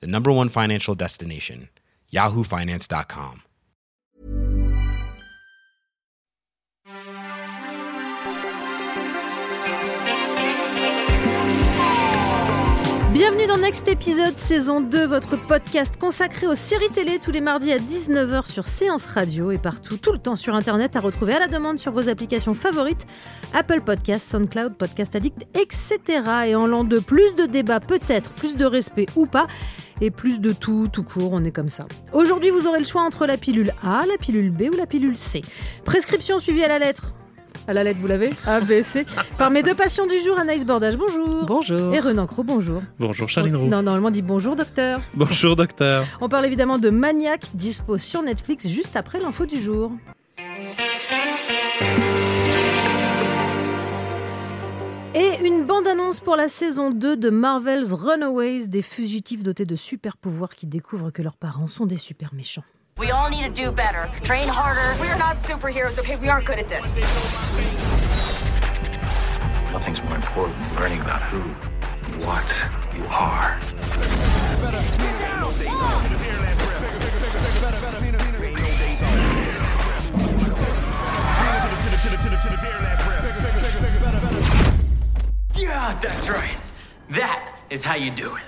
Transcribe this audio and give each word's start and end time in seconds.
the 0.00 0.06
number 0.06 0.30
one 0.32 0.48
financial 0.48 0.94
destination, 0.94 1.68
yahoofinance.com. 2.12 3.42
Bienvenue 13.12 13.46
dans 13.46 13.58
Next 13.58 13.86
Épisode, 13.86 14.36
saison 14.36 14.80
2, 14.80 15.06
votre 15.06 15.36
podcast 15.36 15.96
consacré 15.96 16.48
aux 16.48 16.56
séries 16.56 16.88
télé 16.88 17.20
tous 17.20 17.30
les 17.30 17.40
mardis 17.40 17.70
à 17.72 17.76
19h 17.78 18.50
sur 18.50 18.64
Séance 18.64 19.06
Radio 19.06 19.52
et 19.52 19.58
partout, 19.58 19.98
tout 19.98 20.10
le 20.10 20.18
temps 20.18 20.34
sur 20.34 20.56
Internet, 20.56 20.96
à 20.96 21.00
retrouver 21.00 21.34
à 21.34 21.38
la 21.38 21.46
demande 21.46 21.78
sur 21.78 21.92
vos 21.92 22.08
applications 22.08 22.54
favorites, 22.54 23.06
Apple 23.52 23.82
Podcasts, 23.82 24.28
SoundCloud, 24.28 24.74
Podcast 24.76 25.14
Addict, 25.14 25.46
etc. 25.54 26.00
Et 26.48 26.56
en 26.56 26.66
l'an 26.66 26.82
de 26.82 26.98
plus 26.98 27.36
de 27.36 27.46
débats, 27.46 27.78
peut-être, 27.78 28.32
plus 28.32 28.56
de 28.56 28.64
respect 28.64 29.06
ou 29.14 29.26
pas, 29.26 29.46
et 30.00 30.10
plus 30.10 30.40
de 30.40 30.52
tout, 30.52 30.88
tout 30.92 31.02
court, 31.02 31.30
on 31.32 31.44
est 31.44 31.50
comme 31.50 31.68
ça. 31.68 31.86
Aujourd'hui, 32.12 32.50
vous 32.50 32.66
aurez 32.66 32.78
le 32.78 32.84
choix 32.84 33.02
entre 33.02 33.26
la 33.26 33.36
pilule 33.36 33.72
A, 33.82 34.02
la 34.06 34.18
pilule 34.18 34.50
B 34.50 34.62
ou 34.72 34.76
la 34.76 34.86
pilule 34.86 35.16
C. 35.16 35.42
Prescription 35.84 36.38
suivie 36.38 36.64
à 36.64 36.68
la 36.68 36.78
lettre. 36.78 37.14
À 37.66 37.72
la 37.72 37.82
lettre, 37.82 37.98
vous 38.00 38.06
l'avez? 38.06 38.30
A, 38.46 38.60
B, 38.60 38.82
C. 38.82 39.06
Par 39.38 39.50
mes 39.50 39.62
deux 39.62 39.74
patients 39.74 40.06
du 40.06 40.18
jour, 40.18 40.38
Anaïs 40.38 40.66
Bordage, 40.66 40.98
bonjour. 40.98 41.46
Bonjour. 41.46 41.94
Et 41.94 42.00
Renan 42.00 42.26
Cro, 42.26 42.42
bonjour. 42.42 42.82
Bonjour 42.98 43.28
Charline 43.28 43.56
Roux. 43.56 43.68
Non, 43.68 43.82
normalement, 43.82 44.08
on 44.08 44.10
dit 44.10 44.20
bonjour, 44.20 44.54
docteur. 44.54 45.00
Bonjour 45.14 45.56
docteur. 45.56 46.04
On 46.20 46.28
parle 46.28 46.44
évidemment 46.44 46.78
de 46.78 46.90
Maniac, 46.90 47.40
dispo 47.54 47.96
sur 47.96 48.22
Netflix 48.22 48.68
juste 48.68 48.96
après 48.96 49.18
l'info 49.18 49.46
du 49.46 49.56
jour. 49.56 49.92
Et 55.16 55.38
une 55.44 55.64
bande-annonce 55.64 56.18
pour 56.18 56.34
la 56.34 56.48
saison 56.48 56.90
2 56.90 57.16
de 57.16 57.30
Marvel's 57.30 57.92
Runaways, 57.92 58.66
des 58.66 58.82
fugitifs 58.82 59.44
dotés 59.44 59.64
de 59.64 59.76
super 59.76 60.16
pouvoirs 60.16 60.52
qui 60.56 60.66
découvrent 60.66 61.12
que 61.12 61.22
leurs 61.22 61.36
parents 61.36 61.68
sont 61.68 61.86
des 61.86 61.98
super 61.98 62.34
méchants. 62.34 62.64
We 62.98 63.12
all 63.12 63.30
need 63.30 63.44
to 63.44 63.52
do 63.52 63.70
better. 63.70 64.08
Train 64.24 64.48
harder. 64.48 64.96
We're 65.00 65.16
not 65.16 65.36
superheroes, 65.36 66.00
okay? 66.00 66.16
We 66.20 66.28
aren't 66.28 66.46
good 66.46 66.58
at 66.58 66.66
this. 66.66 66.98
Nothing's 69.72 70.02
more 70.02 70.16
important 70.16 70.56
than 70.58 70.82
learning 70.82 71.00
about 71.00 71.22
who 71.30 71.42
and 72.06 72.24
what 72.24 72.52
you 72.96 73.04
are. 73.08 73.60
Yeah, 85.56 85.94
that's 86.00 86.28
right. 86.28 86.58
That 87.10 87.38
is 87.70 87.84
how 87.84 87.96
you 87.96 88.10
do 88.10 88.30
it. 88.36 88.44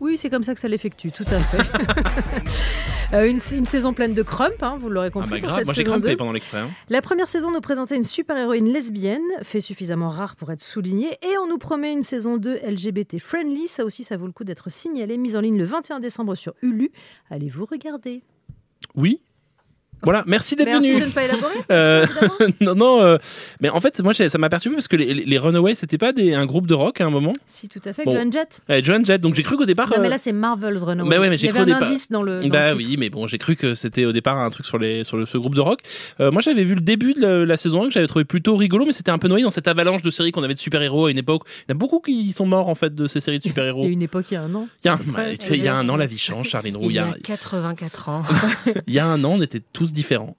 Oui, 0.00 0.18
c'est 0.18 0.28
comme 0.28 0.42
ça 0.42 0.52
que 0.54 0.60
ça 0.60 0.68
l'effectue, 0.68 1.10
tout 1.12 1.24
à 1.30 1.38
fait. 1.40 1.58
Euh, 3.12 3.26
une, 3.28 3.38
une 3.52 3.66
saison 3.66 3.92
pleine 3.92 4.14
de 4.14 4.22
crump, 4.22 4.60
hein, 4.62 4.76
vous 4.80 4.88
l'aurez 4.88 5.08
Ah 5.08 5.10
compris. 5.10 5.28
bah 5.28 5.38
pour 5.40 5.48
grave, 5.48 5.58
cette 5.58 5.64
moi 5.66 5.74
j'ai 5.74 5.84
2. 6.10 6.16
pendant 6.16 6.32
l'extrait. 6.32 6.58
hein. 6.60 6.70
La 6.88 7.00
première 7.00 7.28
saison 7.28 7.52
nous 7.52 7.60
présentait 7.60 7.94
une 7.96 8.02
super-héroïne 8.02 8.72
lesbienne, 8.72 9.22
fait 9.42 9.60
suffisamment 9.60 10.08
rare 10.08 10.34
pour 10.34 10.50
être 10.50 10.62
soulignée, 10.62 11.12
et 11.22 11.38
on 11.38 11.46
nous 11.46 11.58
promet 11.58 11.92
une 11.92 12.02
saison 12.02 12.38
2 12.38 12.60
LGBT 12.66 13.20
friendly. 13.20 13.68
Ça 13.68 13.84
aussi, 13.84 14.02
ça 14.02 14.16
vaut 14.16 14.26
le 14.26 14.32
coup 14.32 14.42
d'être 14.42 14.68
signalé. 14.68 15.16
Mise 15.18 15.36
en 15.36 15.42
ligne 15.42 15.58
le 15.58 15.64
21 15.64 16.00
décembre 16.00 16.34
sur 16.34 16.54
Hulu. 16.62 16.90
Allez-vous 17.30 17.66
regarder 17.66 18.22
Oui. 18.96 19.20
Voilà, 20.04 20.22
merci 20.26 20.56
d'être 20.56 20.66
Merci 20.68 20.90
venu. 20.90 21.00
de 21.02 21.06
ne 21.06 21.10
pas 21.10 21.24
élaborer. 21.24 21.54
Euh, 21.70 22.06
non, 22.60 22.74
non, 22.74 23.00
euh, 23.02 23.18
mais 23.60 23.68
en 23.70 23.80
fait, 23.80 24.00
moi, 24.02 24.12
ça 24.14 24.38
m'a 24.38 24.48
perturbé 24.50 24.76
parce 24.76 24.88
que 24.88 24.96
les, 24.96 25.14
les 25.14 25.38
Runaways, 25.38 25.74
c'était 25.74 25.98
pas 25.98 26.12
des, 26.12 26.34
un 26.34 26.44
groupe 26.46 26.66
de 26.66 26.74
rock 26.74 27.00
à 27.00 27.06
un 27.06 27.10
moment? 27.10 27.32
Si, 27.46 27.68
tout 27.68 27.80
à 27.84 27.92
fait. 27.92 28.04
Bon. 28.04 28.12
Joan 28.12 28.30
Jett. 28.30 28.60
Ouais, 28.68 28.82
Joan 28.82 29.04
Jett, 29.04 29.20
donc 29.20 29.34
j'ai 29.34 29.42
cru 29.42 29.56
qu'au 29.56 29.64
départ. 29.64 29.88
Non, 29.90 29.96
mais 30.00 30.06
euh, 30.06 30.10
là, 30.10 30.18
c'est 30.18 30.32
Marvel's 30.32 30.82
Runaways. 30.82 31.08
Bah 31.10 31.18
ouais, 31.20 31.28
mais 31.30 31.36
Il 31.36 31.38
j'ai 31.38 31.46
y 31.46 31.50
avait 31.50 31.60
un 31.60 31.64
départ- 31.64 31.82
indice 31.84 32.10
dans 32.10 32.22
le. 32.22 32.42
dans 32.42 32.48
bah 32.48 32.68
le 32.68 32.74
oui, 32.74 32.96
mais 32.98 33.08
bon, 33.10 33.26
j'ai 33.26 33.38
cru 33.38 33.56
que 33.56 33.74
c'était 33.74 34.04
au 34.04 34.12
départ 34.12 34.38
un 34.38 34.50
truc 34.50 34.66
sur, 34.66 34.78
les, 34.78 35.04
sur 35.04 35.16
le, 35.16 35.26
ce 35.26 35.38
groupe 35.38 35.54
de 35.54 35.60
rock. 35.60 35.80
Euh, 36.20 36.30
moi, 36.30 36.42
j'avais 36.42 36.64
vu 36.64 36.74
le 36.74 36.80
début 36.82 37.14
de 37.14 37.20
la, 37.26 37.44
la 37.46 37.56
saison 37.56 37.82
1 37.84 37.86
que 37.86 37.92
j'avais 37.94 38.06
trouvé 38.06 38.24
plutôt 38.24 38.56
rigolo, 38.56 38.84
mais 38.86 38.92
c'était 38.92 39.10
un 39.10 39.18
peu 39.18 39.28
noyé 39.28 39.42
dans 39.44 39.50
cette 39.50 39.68
avalanche 39.68 40.02
de 40.02 40.10
séries 40.10 40.32
qu'on 40.32 40.42
avait 40.42 40.54
de 40.54 40.58
super-héros 40.58 41.06
à 41.06 41.10
une 41.10 41.18
époque. 41.18 41.42
Il 41.68 41.70
y 41.70 41.72
en 41.72 41.76
a 41.76 41.78
beaucoup 41.78 42.00
qui 42.00 42.32
sont 42.32 42.46
morts 42.46 42.68
en 42.68 42.74
fait 42.74 42.94
de 42.94 43.06
ces 43.06 43.20
séries 43.20 43.38
de 43.38 43.44
super-héros. 43.44 43.82
Il 43.84 43.86
y 43.86 43.90
a 43.90 43.92
une 43.92 44.02
époque, 44.02 44.26
il 44.30 44.34
y 44.34 44.36
a 44.36 44.42
un 44.42 44.54
an. 44.54 44.68
Il 44.84 44.86
y 44.86 44.90
a 44.90 44.92
un, 44.92 44.96
Après, 44.96 45.36
tu 45.38 45.46
sais, 45.46 45.56
il 45.56 45.64
y 45.64 45.68
a 45.68 45.74
un 45.76 45.88
an, 45.88 45.96
la 45.96 46.06
vie 46.06 46.18
change, 46.18 46.48
Charline 46.48 46.76
Roux. 46.76 46.90
Il 46.90 46.96
y 46.96 46.98
a 46.98 47.08
Il 47.16 47.22
84 47.22 48.08
ans. 48.08 48.22
il 48.86 48.94
y 48.94 48.98
a 48.98 49.06
un 49.06 49.22
an, 49.24 49.32
on 49.38 49.42
était 49.42 49.62
tous 49.72 49.92
différents. 49.94 50.36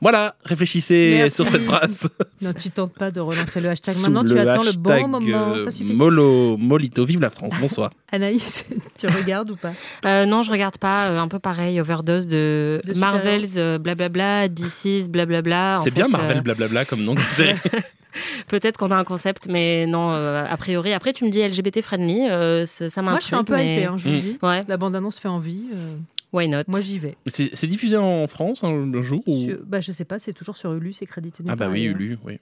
Voilà, 0.00 0.36
réfléchissez 0.44 1.14
Merci. 1.18 1.34
sur 1.36 1.48
cette 1.48 1.62
phrase. 1.64 2.08
non, 2.42 2.52
tu 2.52 2.70
tentes 2.70 2.92
pas 2.94 3.10
de 3.10 3.18
relancer 3.20 3.60
le 3.60 3.70
hashtag. 3.70 3.94
Sous 3.94 4.02
Maintenant, 4.10 4.24
tu 4.24 4.34
le 4.34 4.48
attends 4.48 4.62
le 4.62 4.72
bon 4.72 5.08
moment. 5.08 5.54
euh, 5.54 5.64
Ça 5.64 5.70
suffit. 5.72 5.92
Molo, 5.92 6.56
Molito, 6.56 7.04
vive 7.04 7.20
la 7.20 7.30
France, 7.30 7.54
bonsoir. 7.60 7.90
Anaïs, 8.12 8.64
tu 8.98 9.06
regardes 9.08 9.50
ou 9.50 9.56
pas? 9.56 9.72
Euh, 10.04 10.26
non, 10.26 10.42
je 10.44 10.50
regarde 10.52 10.78
pas. 10.78 11.08
euh, 11.08 11.18
un 11.18 11.26
peu 11.26 11.38
pareil, 11.40 11.80
overdose 11.80 12.26
de, 12.28 12.82
De 12.84 12.94
Marvel's, 12.96 13.54
euh, 13.56 13.78
blablabla, 13.78 14.48
DC's, 14.48 15.08
blablabla. 15.08 15.80
C'est 15.82 15.90
bien 15.90 16.06
fait, 16.06 16.12
Marvel 16.12 16.38
euh, 16.38 16.40
blablabla 16.42 16.84
comme 16.84 17.02
nom. 17.02 17.14
Peut-être 18.48 18.76
qu'on 18.78 18.90
a 18.90 18.96
un 18.96 19.04
concept, 19.04 19.46
mais 19.48 19.86
non, 19.86 20.12
euh, 20.12 20.44
a 20.48 20.56
priori. 20.56 20.92
Après, 20.92 21.12
tu 21.12 21.24
me 21.24 21.30
dis 21.30 21.42
LGBT 21.46 21.80
friendly, 21.82 22.28
euh, 22.28 22.66
ça 22.66 22.88
ça 22.90 23.02
Moi, 23.02 23.18
je 23.20 23.24
suis 23.26 23.34
un 23.34 23.44
peu 23.44 23.54
mais... 23.56 23.74
hypée, 23.76 23.84
hein, 23.86 23.96
je 23.98 24.04
vous 24.04 24.10
le 24.10 24.16
Mm. 24.18 24.20
dis. 24.20 24.38
Ouais, 24.42 24.60
La 24.68 24.76
bande-annonce 24.76 25.18
fait 25.18 25.28
envie. 25.28 25.64
euh, 25.74 25.96
why 26.32 26.48
not? 26.48 26.62
moi, 26.68 26.80
j'y 26.80 26.98
vais. 26.98 27.16
C'est 27.26 27.66
diffusé 27.66 27.96
en 27.96 28.26
France 28.26 28.64
un, 28.64 28.92
un 28.94 29.02
jour 29.02 29.22
ou... 29.26 29.34
Sur- 29.34 29.58
bah, 29.66 29.80
je 29.80 29.92
sais 29.92 30.04
pas, 30.04 30.18
c'est 30.18 30.32
toujours 30.32 30.56
sur 30.56 30.72
Ulu, 30.72 30.92
c'est 30.92 31.06
crédité 31.06 31.42
Ah 31.48 31.56
bah 31.56 31.68
oui. 31.70 31.82
Ulu, 31.82 32.18
oui. 32.24 32.38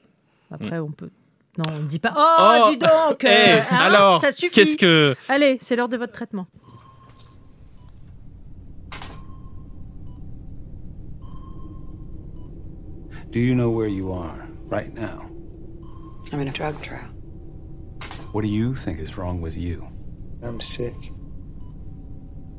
Après, 0.50 0.78
on 0.78 0.91
peut. 0.91 1.11
Non, 1.59 1.65
on 1.77 1.82
ne 1.82 1.87
dit 1.88 1.99
pas. 1.99 2.15
Oh, 2.16 2.62
Oh 2.66 2.71
dis 2.71 2.78
donc 2.78 2.91
Eh, 3.25 3.27
euh, 3.28 3.59
hein, 3.71 3.77
alors, 3.81 4.21
Ça 4.22 4.32
suffit 4.32 4.55
qu'est-ce 4.55 4.77
que... 4.77 5.15
Allez, 5.28 5.59
c'est 5.61 5.77
l'heure 5.77 5.88
de 5.91 5.97
votre 5.99 6.12
traitement. 6.12 6.47
Do 13.31 13.38
you 13.41 13.55
know 13.55 13.71
where 13.71 13.88
you 13.88 14.12
are 14.12 14.37
right 14.69 14.93
now? 14.93 15.31
I'm 16.32 16.41
in 16.41 16.48
a 16.48 16.53
drug 16.53 16.81
trial. 16.81 17.04
What 18.32 18.43
do 18.43 18.48
you 18.48 18.75
think 18.75 18.98
is 18.98 19.19
wrong 19.19 19.43
with 19.43 19.56
you? 19.56 19.87
I'm 20.43 20.60
sick. 20.60 20.94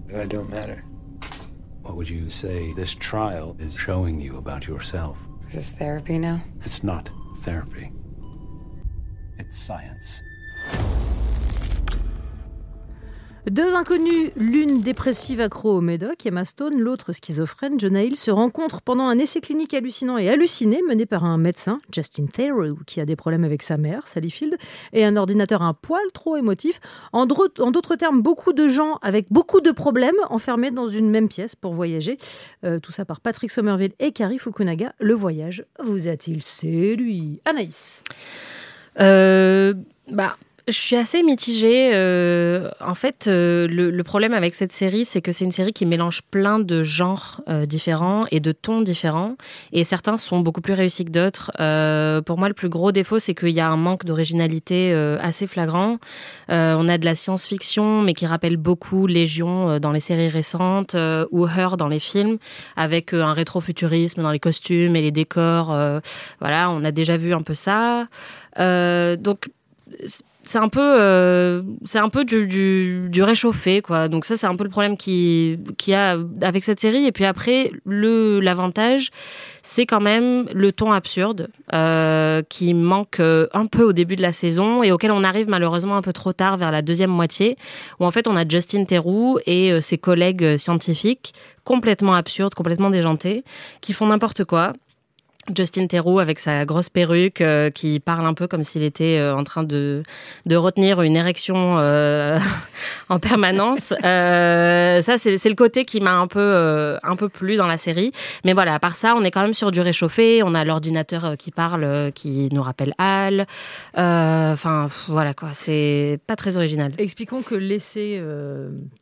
But 0.06 0.16
I 0.18 0.26
don't 0.26 0.50
matter. 0.50 0.86
What 1.82 1.96
would 1.96 2.08
you 2.08 2.30
say 2.30 2.72
this 2.74 2.94
trial 2.94 3.58
is 3.60 3.76
showing 3.76 4.22
you 4.22 4.38
about 4.38 4.68
yourself? 4.68 5.18
Is 5.48 5.54
this 5.54 5.72
therapy 5.72 6.20
now? 6.20 6.42
It's 6.64 6.84
not 6.84 7.10
therapy. 7.40 7.92
It's 9.40 9.58
science. 9.58 10.22
Deux 13.52 13.76
inconnus, 13.76 14.32
l'une 14.38 14.82
dépressive 14.82 15.42
accro 15.42 15.74
au 15.74 15.82
médoc, 15.82 16.26
Emma 16.26 16.46
Stone, 16.46 16.80
l'autre 16.80 17.12
schizophrène, 17.12 17.78
Jonah 17.78 18.04
Hill, 18.04 18.16
se 18.16 18.32
rencontrent 18.32 18.82
pendant 18.82 19.04
un 19.04 19.18
essai 19.18 19.42
clinique 19.42 19.74
hallucinant 19.74 20.18
et 20.18 20.30
halluciné 20.30 20.82
mené 20.88 21.06
par 21.06 21.26
un 21.26 21.38
médecin, 21.38 21.80
Justin 21.92 22.28
Theroux, 22.28 22.78
qui 22.88 23.02
a 23.02 23.06
des 23.06 23.18
problèmes 23.18 23.44
avec 23.44 23.62
sa 23.62 23.76
mère, 23.76 24.08
Sally 24.08 24.32
Field, 24.32 24.58
et 24.94 25.04
un 25.04 25.18
ordinateur 25.18 25.62
un 25.62 25.74
poil 25.74 26.02
trop 26.14 26.38
émotif. 26.38 26.80
En 27.12 27.26
d'autres 27.26 27.96
termes, 27.98 28.22
beaucoup 28.22 28.54
de 28.54 28.70
gens 28.70 28.98
avec 29.02 29.28
beaucoup 29.30 29.60
de 29.60 29.72
problèmes 29.72 30.16
enfermés 30.30 30.72
dans 30.72 30.88
une 30.88 31.10
même 31.10 31.28
pièce 31.28 31.58
pour 31.58 31.74
voyager. 31.74 32.18
Euh, 32.64 32.80
tout 32.80 32.94
ça 32.94 33.04
par 33.04 33.20
Patrick 33.20 33.52
Somerville 33.52 33.92
et 34.00 34.14
Kari 34.14 34.38
Fukunaga. 34.38 34.94
Le 35.00 35.16
voyage 35.16 35.66
vous 35.84 36.08
a-t-il 36.08 36.42
séduit? 36.42 37.42
Anaïs? 37.44 38.04
Euh, 39.02 39.74
bah, 40.10 40.38
je 40.68 40.74
suis 40.74 40.96
assez 40.96 41.24
mitigée. 41.24 41.92
euh, 41.94 42.70
en 42.80 42.94
fait, 42.94 43.28
euh, 43.28 43.68
le, 43.68 44.04
problème 44.04 44.34
avec 44.34 44.56
cette 44.56 44.72
série, 44.72 45.04
c'est 45.06 45.22
que 45.22 45.32
c'est 45.32 45.44
une 45.44 45.52
série 45.52 45.74
qui 45.74 45.86
mélange 45.86 46.22
plein 46.22 46.60
de 46.60 46.84
genres 46.84 47.42
euh, 47.50 47.66
différents 47.66 48.26
et 48.32 48.40
de 48.40 48.52
tons 48.52 48.82
différents. 48.82 49.36
Et 49.74 49.84
certains 49.84 50.18
sont 50.18 50.40
beaucoup 50.40 50.62
plus 50.62 50.74
réussis 50.74 51.06
que 51.06 51.12
d'autres. 51.12 51.52
Pour 52.22 52.38
moi, 52.38 52.48
le 52.48 52.54
plus 52.54 52.70
gros 52.70 52.92
défaut, 52.92 53.20
c'est 53.20 53.36
qu'il 53.36 53.50
y 53.50 53.60
a 53.60 53.68
un 53.68 53.78
manque 53.78 54.06
d'originalité 54.06 54.94
assez 55.20 55.48
flagrant. 55.48 55.98
On 56.50 56.88
a 56.88 56.98
de 56.98 57.06
la 57.06 57.16
science-fiction, 57.16 58.02
mais 58.02 58.14
qui 58.14 58.26
rappelle 58.26 58.58
beaucoup 58.58 59.08
Légion 59.08 59.80
dans 59.80 59.92
les 59.92 60.00
séries 60.00 60.30
récentes 60.30 60.96
ou 61.32 61.48
Her 61.48 61.78
dans 61.78 61.88
les 61.88 62.00
films, 62.00 62.38
avec 62.76 63.14
un 63.14 63.34
rétrofuturisme 63.34 64.22
dans 64.22 64.32
les 64.32 64.40
costumes 64.40 64.96
et 64.96 65.02
les 65.02 65.12
décors. 65.12 65.76
voilà, 66.40 66.70
on 66.70 66.84
a 66.84 66.92
déjà 66.92 67.18
vu 67.18 67.34
un 67.34 67.42
peu 67.42 67.56
ça. 67.56 68.08
Donc 68.58 69.50
c'est 70.46 70.58
un 70.58 70.68
peu, 70.68 70.96
euh, 71.00 71.62
c'est 71.86 72.00
un 72.00 72.10
peu 72.10 72.26
du, 72.26 73.10
réchauffé, 73.24 73.82
quoi. 73.82 74.10
Donc 74.10 74.26
ça, 74.26 74.36
c'est 74.36 74.46
un 74.46 74.56
peu 74.56 74.66
le 74.66 74.70
problème 74.70 74.98
qui, 74.98 75.58
qui 75.78 75.94
a 75.94 76.18
avec 76.42 76.66
cette 76.66 76.82
série. 76.82 77.06
Et 77.06 77.12
puis 77.14 77.26
après, 77.26 77.72
le 77.86 78.42
l'avantage, 78.42 79.10
c'est 79.62 79.86
quand 79.86 80.02
même 80.02 80.48
le 80.54 80.74
ton 80.74 80.92
absurde 80.92 81.50
euh, 81.74 82.42
qui 82.50 82.74
manque 82.74 83.22
euh, 83.22 83.48
un 83.54 83.66
peu 83.66 83.84
au 83.84 83.94
début 83.94 84.18
de 84.18 84.22
la 84.22 84.34
saison 84.34 84.84
et 84.84 84.92
auquel 84.92 85.12
on 85.12 85.24
arrive 85.24 85.48
malheureusement 85.48 85.96
un 85.96 86.02
peu 86.02 86.14
trop 86.14 86.34
tard 86.34 86.58
vers 86.58 86.72
la 86.72 86.82
deuxième 86.82 87.12
moitié, 87.12 87.58
où 88.00 88.06
en 88.06 88.12
fait 88.12 88.28
on 88.28 88.36
a 88.36 88.46
Justin 88.48 88.84
Theroux 88.84 89.40
et 89.46 89.80
ses 89.80 89.98
collègues 89.98 90.58
scientifiques 90.58 91.34
complètement 91.64 92.16
absurdes, 92.16 92.54
complètement 92.54 92.90
déjantés, 92.90 93.46
qui 93.80 93.94
font 93.94 94.08
n'importe 94.08 94.44
quoi. 94.44 94.74
Justin 95.56 95.88
Theroux 95.88 96.20
avec 96.20 96.40
sa 96.40 96.64
grosse 96.66 96.90
perruque 96.90 97.42
euh, 97.42 97.70
qui 97.70 98.00
parle 98.00 98.26
un 98.26 98.34
peu 98.34 98.48
comme 98.48 98.64
s'il 98.64 98.84
était 98.84 99.18
euh, 99.18 99.36
en 99.36 99.44
train 99.44 99.64
de, 99.64 100.04
de 100.46 100.56
retenir 100.56 101.02
une 101.02 101.18
érection 101.18 101.78
euh, 101.78 102.40
en 103.10 103.20
permanence. 103.20 103.94
Ça, 104.02 105.18
c'est 105.18 105.50
le 105.50 105.56
côté 105.56 105.84
qui 105.84 106.00
m'a 106.00 106.16
un 106.16 106.28
peu 106.28 106.98
un 107.04 107.16
peu 107.16 107.30
plu 107.30 107.56
dans 107.56 107.68
la 107.68 107.78
série. 107.78 108.12
Mais 108.46 108.54
voilà, 108.54 108.76
à 108.76 108.80
part 108.80 108.96
ça, 108.96 109.16
on 109.16 109.24
est 109.24 109.32
quand 109.32 109.42
même 109.42 109.54
sur 109.54 109.72
du 109.72 109.82
réchauffé. 109.82 110.44
On 110.44 110.54
a 110.54 110.64
l'ordinateur 110.64 111.36
qui 111.38 111.52
parle, 111.52 112.12
qui 112.14 112.50
nous 112.52 112.62
rappelle 112.62 112.94
Hal. 112.98 113.46
Enfin, 113.96 114.88
voilà 115.08 115.34
quoi. 115.34 115.50
C'est 115.54 116.20
pas 116.28 116.36
très 116.36 116.56
original. 116.58 116.94
Expliquons 116.98 117.42
que 117.42 117.56
l'essai 117.56 118.22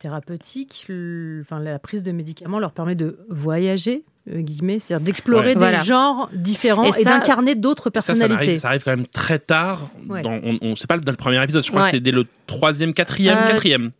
thérapeutique, 0.00 0.88
enfin, 1.42 1.60
la 1.60 1.78
prise 1.78 2.02
de 2.02 2.12
médicaments 2.12 2.58
leur 2.58 2.72
permet 2.72 2.94
de 2.94 3.18
voyager, 3.28 4.02
guillemets, 4.26 4.78
c'est-à-dire 4.78 5.04
d'explorer 5.04 5.48
Ouais. 5.48 5.54
des 5.54 5.58
Voilà. 5.58 5.82
genres 5.82 6.30
différents 6.32 6.92
Et 6.92 7.04
d'incarner 7.04 7.54
d'autres 7.54 7.84
Ça, 7.94 8.00
ça 8.00 8.12
personnalités. 8.12 8.34
arrive, 8.50 8.58
ça 8.60 8.68
arrive 8.68 8.82
quand 8.84 8.90
même 8.96 9.06
très 9.06 9.38
tard. 9.38 9.88
Ouais. 10.08 10.22
Dans, 10.22 10.38
on, 10.44 10.58
on- 10.62 10.76
c'est 10.76 10.86
pas 10.86 10.96
dans 10.98 11.10
le 11.10 11.16
premier 11.16 11.42
épisode. 11.42 11.64
Je 11.64 11.70
crois 11.70 11.82
Ouais. 11.82 11.88
que 11.90 11.96
c'est 11.96 12.00
dès 12.00 12.12
le 12.12 12.26
troisième, 12.46 12.94
quatrième, 12.94 13.38
Euh, 13.38 13.48
quatrième. 13.48 13.90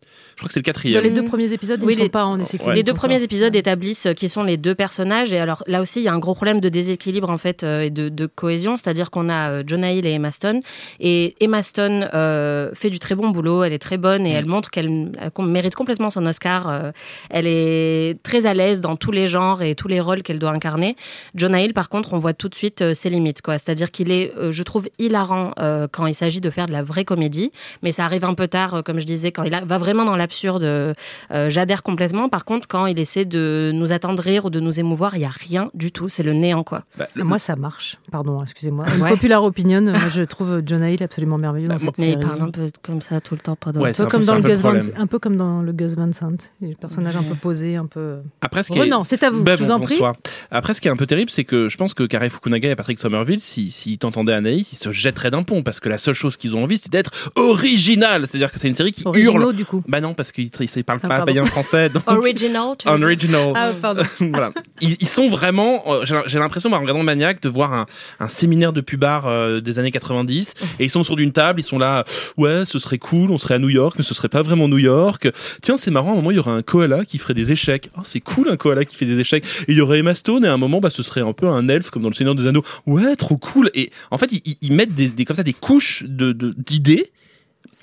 Je 0.42 0.48
crois 0.48 0.48
que 0.48 0.54
c'est 0.54 0.60
le 0.60 0.64
Dans 0.64 0.72
quatrième. 0.72 1.02
les 1.04 1.10
deux 1.10 1.24
premiers 1.28 1.52
épisodes, 1.52 1.78
ils 1.80 1.86
Oui, 1.86 1.92
ne 1.92 1.98
sont 1.98 2.02
les- 2.04 2.08
pas 2.10 2.24
en 2.24 2.36
essai 2.40 2.58
clinique. 2.58 2.74
Les 2.74 2.82
deux 2.82 2.94
premiers 2.94 3.22
épisodes 3.22 3.52
Ouais. 3.52 3.60
établissent 3.60 4.06
euh, 4.06 4.12
qui 4.12 4.28
sont 4.28 4.42
les 4.42 4.56
deux 4.56 4.74
personnages 4.74 5.32
et 5.32 5.38
alors 5.38 5.62
là 5.68 5.80
aussi 5.80 6.00
il 6.00 6.02
y 6.02 6.08
a 6.08 6.12
un 6.12 6.18
gros 6.18 6.34
problème 6.34 6.60
de 6.60 6.68
déséquilibre 6.68 7.30
en 7.30 7.38
fait 7.38 7.62
euh, 7.62 7.82
et 7.82 7.90
de, 7.90 8.08
de 8.08 8.26
cohésion, 8.26 8.76
c'est-à-dire 8.76 9.12
qu'on 9.12 9.28
a 9.28 9.50
euh, 9.50 9.62
Jonah 9.64 9.92
Hill 9.92 10.04
et 10.04 10.10
Emma 10.10 10.32
Stone 10.32 10.58
et 10.98 11.36
Emma 11.40 11.62
Stone 11.62 12.08
euh, 12.12 12.70
fait 12.74 12.90
du 12.90 12.98
très 12.98 13.14
bon 13.14 13.28
boulot, 13.30 13.62
elle 13.62 13.72
est 13.72 13.78
très 13.78 13.98
bonne 13.98 14.26
et 14.26 14.30
elle 14.32 14.46
montre 14.46 14.70
qu'elle 14.70 15.12
mérite 15.38 15.76
complètement 15.76 16.10
son 16.10 16.26
Oscar. 16.26 16.68
euh, 16.68 16.90
elle 17.30 17.46
est 17.46 18.20
très 18.24 18.44
à 18.46 18.52
l'aise 18.54 18.80
dans 18.80 18.96
tous 18.96 19.12
les 19.12 19.28
genres 19.28 19.62
et 19.62 19.76
tous 19.76 19.86
les 19.86 20.00
rôles 20.00 20.22
qu'elle 20.24 20.40
doit 20.40 20.50
incarner. 20.50 20.96
Jonah 21.36 21.62
Hill 21.62 21.72
par 21.72 21.88
contre 21.88 22.14
on 22.14 22.18
voit 22.18 22.34
tout 22.34 22.48
de 22.48 22.56
suite 22.56 22.82
euh, 22.82 22.94
ses 22.94 23.10
limites 23.10 23.42
quoi, 23.42 23.58
c'est-à-dire 23.58 23.92
qu'il 23.92 24.10
est, 24.10 24.32
euh, 24.36 24.50
je 24.50 24.62
trouve 24.64 24.88
hilarant 24.98 25.52
euh, 25.60 25.86
quand 25.90 26.06
il 26.06 26.14
s'agit 26.16 26.40
de 26.40 26.50
faire 26.50 26.66
de 26.66 26.72
la 26.72 26.82
vraie 26.82 27.04
comédie, 27.04 27.52
mais 27.84 27.92
ça 27.92 28.04
arrive 28.04 28.24
un 28.24 28.34
peu 28.34 28.48
tard 28.48 28.74
euh, 28.74 28.82
comme 28.82 28.98
je 28.98 29.06
disais 29.06 29.30
quand 29.30 29.44
il 29.44 29.54
a- 29.54 29.64
va 29.64 29.78
vraiment 29.78 30.04
dans 30.04 30.16
l'absurde. 30.16 30.31
Euh, 30.62 30.94
euh, 31.32 31.50
J'adhère 31.50 31.82
complètement. 31.82 32.28
Par 32.28 32.44
contre, 32.44 32.68
quand 32.68 32.86
il 32.86 32.98
essaie 32.98 33.24
de 33.24 33.70
nous 33.74 33.92
attendrir 33.92 34.44
ou 34.46 34.50
de 34.50 34.60
nous 34.60 34.78
émouvoir, 34.80 35.16
il 35.16 35.22
y 35.22 35.24
a 35.24 35.28
rien 35.30 35.68
du 35.74 35.92
tout. 35.92 36.08
C'est 36.08 36.22
le 36.22 36.32
néant, 36.32 36.62
quoi. 36.64 36.84
Bah, 36.98 37.08
le- 37.14 37.24
Moi, 37.24 37.38
ça 37.38 37.56
marche. 37.56 37.98
Pardon, 38.10 38.38
excusez-moi. 38.42 38.84
Une 38.96 39.02
Ouais. 39.02 39.10
populaire 39.10 39.42
opinion, 39.42 39.80
moi, 39.82 40.08
je 40.10 40.22
trouve 40.22 40.62
John 40.66 40.82
Hill 40.84 41.02
absolument 41.02 41.36
merveilleux 41.38 41.68
dans 41.68 41.74
Bah, 41.74 41.80
cette 41.80 41.98
Mais 41.98 42.04
série. 42.12 42.18
il 42.20 42.26
parle 42.26 42.42
un 42.42 42.50
peu 42.50 42.70
comme 42.82 43.00
ça 43.00 43.20
tout 43.20 43.34
le 43.34 43.40
temps 43.40 43.56
pendant. 43.56 43.80
Ouais, 43.80 43.90
Un 43.90 43.92
peu 43.92 44.06
comme 44.06 44.24
dans 44.24 44.34
le 44.34 44.38
un 44.40 44.42
peu 44.42 44.48
Gus 44.50 44.62
le 44.62 44.70
Van, 44.70 44.78
un 45.02 45.06
peu 45.06 45.18
comme 45.18 45.36
dans 45.36 45.62
le 45.62 45.72
Gus 45.72 45.94
Van 45.94 46.10
Sant, 46.12 46.36
le 46.60 46.74
personnage 46.74 47.16
un 47.16 47.22
peu 47.22 47.34
posé, 47.34 47.76
un 47.76 47.86
peu. 47.86 48.18
Après, 48.40 48.62
ce 48.62 48.72
qui 48.72 48.80
Renan, 48.80 49.02
est... 49.02 49.04
c'est 49.06 49.22
à 49.24 49.30
vous, 49.30 49.42
Ben, 49.44 49.56
je 49.56 49.64
vous 49.64 49.70
en 49.70 49.80
prie. 49.80 49.94
bonsoir. 49.94 50.14
Après, 50.50 50.74
ce 50.74 50.80
qui 50.80 50.88
est 50.88 50.90
un 50.90 50.96
peu 50.96 51.06
terrible, 51.06 51.30
c'est 51.30 51.44
que 51.44 51.68
je 51.68 51.76
pense 51.76 51.94
que 51.94 52.04
Kare 52.04 52.24
Fukunaga 52.30 52.70
et 52.70 52.76
Patrick 52.76 52.98
Somerville, 52.98 53.40
s'ils 53.40 53.72
si, 53.72 53.98
t'entendaient 53.98 54.32
Anaïs, 54.32 54.72
ils 54.72 54.76
se 54.76 54.92
jetteraient 54.92 55.30
d'un 55.30 55.42
pont 55.42 55.62
parce 55.62 55.80
que 55.80 55.88
la 55.88 55.98
seule 55.98 56.14
chose 56.14 56.36
qu'ils 56.36 56.54
ont 56.54 56.62
envie, 56.64 56.78
c'est 56.78 56.90
d'être 56.90 57.10
original. 57.36 58.26
C'est-à-dire 58.26 58.52
que 58.52 58.58
c'est 58.58 58.68
une 58.68 58.74
série 58.74 58.92
qui 58.92 59.02
Originaux, 59.06 59.40
hurle. 59.40 59.56
du 59.56 59.64
coup. 59.64 59.82
Bah 59.86 60.00
non, 60.00 60.11
parce 60.14 60.32
qu'ils 60.32 60.46
ils 60.60 60.84
parlent 60.84 61.00
Ah, 61.02 61.08
pas 61.08 61.24
bien 61.24 61.44
français. 61.44 61.88
donc- 61.90 62.02
Original. 62.06 62.74
tu 62.78 62.88
Unoriginal. 62.88 63.52
Ah, 63.54 63.72
pardon. 63.80 64.02
voilà. 64.20 64.52
Ils, 64.80 64.96
ils 65.00 65.08
sont 65.08 65.28
vraiment. 65.28 65.82
euh, 65.88 66.04
j'ai- 66.26 66.38
l'impression, 66.38 66.72
en 66.72 66.80
regardant 66.80 67.02
Maniac, 67.02 67.40
de 67.42 67.48
voir 67.48 67.72
un, 67.72 67.86
un 68.20 68.28
séminaire 68.28 68.72
de 68.72 68.80
pubard 68.80 69.26
euh, 69.26 69.60
des 69.60 69.78
années 69.78 69.90
90. 69.90 70.54
Et 70.78 70.84
ils 70.84 70.90
sont 70.90 71.04
sur 71.04 71.16
d'une 71.16 71.32
table, 71.32 71.60
ils 71.60 71.64
sont 71.64 71.78
là. 71.78 72.04
Ouais, 72.36 72.64
ce 72.64 72.78
serait 72.78 72.98
cool, 72.98 73.30
on 73.30 73.38
serait 73.38 73.54
à 73.54 73.58
New 73.58 73.68
York, 73.68 73.94
mais 73.98 74.04
ce 74.04 74.14
serait 74.14 74.28
pas 74.28 74.42
vraiment 74.42 74.68
New 74.68 74.78
York. 74.78 75.28
Tiens, 75.62 75.76
c'est 75.76 75.90
marrant. 75.90 76.10
À 76.10 76.12
un 76.12 76.16
moment, 76.16 76.30
il 76.30 76.36
y 76.36 76.40
aurait 76.40 76.50
un 76.52 76.62
koala 76.62 77.04
qui 77.04 77.18
ferait 77.18 77.34
des 77.34 77.52
échecs. 77.52 77.90
Oh, 77.96 78.00
c'est 78.04 78.20
cool, 78.20 78.48
un 78.48 78.56
koala 78.56 78.84
qui 78.84 78.96
fait 78.96 79.06
des 79.06 79.18
échecs. 79.20 79.44
Et 79.68 79.72
il 79.72 79.78
y 79.78 79.80
aurait 79.80 79.98
Emma 80.00 80.14
Stone. 80.14 80.44
Et 80.44 80.48
à 80.48 80.52
un 80.52 80.56
moment, 80.58 80.80
bah, 80.80 80.90
ce 80.90 81.02
serait 81.02 81.20
un 81.22 81.32
peu 81.32 81.46
un 81.48 81.68
elfe 81.68 81.90
comme 81.90 82.02
dans 82.02 82.08
le 82.10 82.14
Seigneur 82.14 82.34
des 82.34 82.46
Anneaux. 82.46 82.64
Ouais, 82.86 83.16
trop 83.16 83.36
cool. 83.36 83.70
Et 83.74 83.90
en 84.10 84.18
fait, 84.18 84.30
ils, 84.32 84.56
ils- 84.60 84.72
mettent 84.72 84.94
des, 84.94 85.08
des 85.08 85.24
comme 85.24 85.36
ça 85.36 85.42
des 85.42 85.52
couches 85.52 86.04
de 86.06 86.32
de- 86.32 86.54
d'idées. 86.56 87.12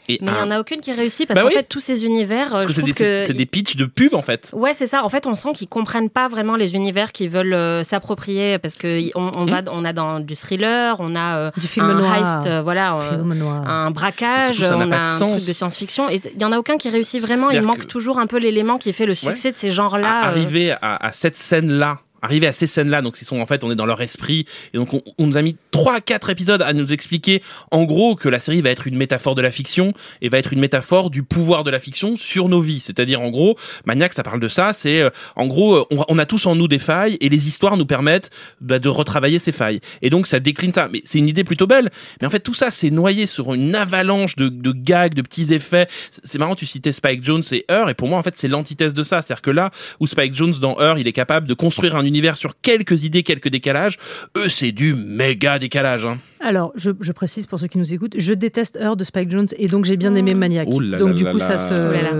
Et 0.09 0.17
Mais 0.21 0.31
il 0.31 0.33
n'y 0.33 0.39
en 0.41 0.51
a 0.51 0.59
aucune 0.59 0.81
qui 0.81 0.91
réussit 0.91 1.27
parce 1.27 1.35
Bah 1.35 1.43
qu'en 1.43 1.47
oui. 1.49 1.53
fait, 1.53 1.63
tous 1.63 1.79
ces 1.79 2.03
univers, 2.03 2.47
euh, 2.55 2.61
parce 2.61 2.65
que 2.65 2.71
je 2.71 2.75
c'est 2.77 2.83
des, 2.83 2.93
que. 3.27 3.31
des 3.31 3.45
pitchs 3.45 3.75
de 3.75 3.85
pub 3.85 4.15
en 4.15 4.21
fait. 4.23 4.49
Ouais, 4.53 4.73
c'est 4.73 4.87
ça. 4.87 5.03
En 5.05 5.09
fait, 5.09 5.27
on 5.27 5.35
sent 5.35 5.49
qu'ils 5.53 5.67
comprennent 5.67 6.09
pas 6.09 6.27
vraiment 6.27 6.55
les 6.55 6.73
univers 6.75 7.11
qu'ils 7.11 7.29
veulent 7.29 7.53
euh, 7.53 7.83
s'approprier 7.83 8.57
parce 8.57 8.75
que 8.75 8.99
on, 9.15 9.21
on 9.35 9.45
Hmm. 9.45 9.49
va, 9.51 9.61
on 9.71 9.85
a 9.85 9.93
dans 9.93 10.19
du 10.19 10.35
thriller, 10.35 10.95
on 10.99 11.15
a 11.15 11.37
euh, 11.37 11.51
Du 11.57 11.67
film 11.67 11.85
un 11.85 11.93
noir. 11.93 12.15
heist, 12.15 12.47
euh, 12.47 12.61
voilà, 12.61 12.95
euh, 12.95 13.11
Film 13.11 13.33
noir. 13.35 13.67
un 13.69 13.91
braquage, 13.91 14.55
surtout, 14.55 14.73
on 14.75 14.91
a 14.91 14.97
un 14.97 15.05
sens. 15.17 15.31
truc 15.37 15.47
de 15.47 15.53
science-fiction. 15.53 16.09
Et 16.09 16.19
il 16.35 16.41
y 16.41 16.45
en 16.45 16.51
a 16.51 16.57
aucun 16.57 16.77
qui 16.77 16.89
réussit 16.89 17.21
vraiment. 17.21 17.51
Il 17.51 17.61
manque 17.61 17.81
que- 17.81 17.85
toujours 17.85 18.17
un 18.19 18.25
peu 18.27 18.37
l'élément 18.39 18.77
qui 18.79 18.91
fait 18.93 19.05
le 19.05 19.13
succès 19.15 19.51
de 19.51 19.57
ces 19.57 19.69
genres-là. 19.71 20.23
euh. 20.23 20.27
arriver 20.29 20.71
à, 20.71 20.95
à 21.05 21.11
cette 21.11 21.35
scène-là, 21.37 21.99
arriver 22.21 22.47
à 22.47 22.53
ces 22.53 22.67
scènes-là, 22.67 23.01
donc 23.01 23.17
ils 23.21 23.25
sont 23.25 23.39
en 23.39 23.45
fait, 23.45 23.63
on 23.63 23.71
est 23.71 23.75
dans 23.75 23.85
leur 23.85 24.01
esprit, 24.01 24.45
et 24.73 24.77
donc 24.77 24.93
on, 24.93 25.01
on 25.17 25.27
nous 25.27 25.37
a 25.37 25.41
mis 25.41 25.55
trois, 25.71 26.01
quatre 26.01 26.29
épisodes 26.29 26.61
à 26.61 26.73
nous 26.73 26.93
expliquer, 26.93 27.41
en 27.71 27.83
gros, 27.83 28.15
que 28.15 28.29
la 28.29 28.39
série 28.39 28.61
va 28.61 28.69
être 28.69 28.87
une 28.87 28.95
métaphore 28.95 29.35
de 29.35 29.41
la 29.41 29.51
fiction 29.51 29.93
et 30.21 30.29
va 30.29 30.37
être 30.37 30.53
une 30.53 30.59
métaphore 30.59 31.09
du 31.09 31.23
pouvoir 31.23 31.63
de 31.63 31.71
la 31.71 31.79
fiction 31.79 32.15
sur 32.15 32.49
nos 32.49 32.61
vies. 32.61 32.79
C'est-à-dire, 32.79 33.21
en 33.21 33.29
gros, 33.29 33.57
Maniac, 33.85 34.13
ça 34.13 34.23
parle 34.23 34.39
de 34.39 34.47
ça. 34.47 34.73
C'est, 34.73 35.01
euh, 35.01 35.09
en 35.35 35.47
gros, 35.47 35.75
euh, 35.75 35.85
on, 35.91 36.03
on 36.07 36.17
a 36.17 36.25
tous 36.25 36.45
en 36.45 36.55
nous 36.55 36.67
des 36.67 36.79
failles 36.79 37.17
et 37.21 37.29
les 37.29 37.47
histoires 37.47 37.77
nous 37.77 37.85
permettent 37.85 38.29
bah, 38.61 38.79
de 38.79 38.89
retravailler 38.89 39.39
ces 39.39 39.51
failles. 39.51 39.79
Et 40.01 40.09
donc, 40.09 40.27
ça 40.27 40.39
décline 40.39 40.73
ça. 40.73 40.87
Mais 40.91 41.01
c'est 41.05 41.19
une 41.19 41.27
idée 41.27 41.43
plutôt 41.43 41.67
belle. 41.67 41.89
Mais 42.21 42.27
en 42.27 42.29
fait, 42.29 42.39
tout 42.39 42.53
ça, 42.53 42.71
c'est 42.71 42.89
noyé 42.89 43.25
sur 43.25 43.53
une 43.53 43.75
avalanche 43.75 44.35
de, 44.35 44.49
de 44.49 44.71
gags, 44.71 45.13
de 45.13 45.21
petits 45.21 45.53
effets. 45.53 45.87
C'est 46.23 46.37
marrant, 46.37 46.55
tu 46.55 46.65
citais 46.65 46.91
Spike 46.91 47.23
Jones 47.23 47.43
et 47.51 47.65
Heur, 47.69 47.89
et 47.89 47.93
pour 47.93 48.07
moi, 48.07 48.19
en 48.19 48.23
fait, 48.23 48.35
c'est 48.37 48.47
l'antithèse 48.47 48.93
de 48.93 49.03
ça. 49.03 49.21
C'est-à-dire 49.21 49.41
que 49.41 49.51
là, 49.51 49.71
où 49.99 50.07
Spike 50.07 50.33
Jones 50.35 50.53
dans 50.59 50.79
Heur, 50.79 50.97
il 50.97 51.07
est 51.07 51.13
capable 51.13 51.47
de 51.47 51.53
construire 51.53 51.95
un 51.95 52.03
univers 52.09 52.35
sur 52.35 52.59
quelques 52.61 53.03
idées, 53.03 53.23
quelques 53.23 53.47
décalages. 53.49 53.97
Eux, 54.35 54.49
c'est 54.49 54.73
du 54.73 54.93
méga 54.93 55.59
décalage. 55.59 56.05
Hein. 56.05 56.19
Alors, 56.41 56.71
je, 56.75 56.91
je 57.01 57.11
précise 57.11 57.47
pour 57.47 57.59
ceux 57.59 57.67
qui 57.67 57.77
nous 57.77 57.93
écoutent, 57.93 58.13
je 58.17 58.33
déteste 58.33 58.77
Heure 58.77 58.95
de 58.95 59.03
Spike 59.03 59.29
Jones 59.29 59.47
et 59.57 59.67
donc 59.67 59.83
j'ai 59.85 59.97
bien 59.97 60.15
aimé 60.15 60.33
Maniac. 60.33 60.67
Oh 60.71 60.79
là 60.79 60.97
donc 60.97 61.09
là 61.09 61.13
du 61.15 61.23
là 61.25 61.31
coup, 61.31 61.37
là. 61.37 61.45
ça 61.45 61.57
se. 61.57 61.73
Oh 61.73 61.91
là 61.91 62.01
là. 62.01 62.11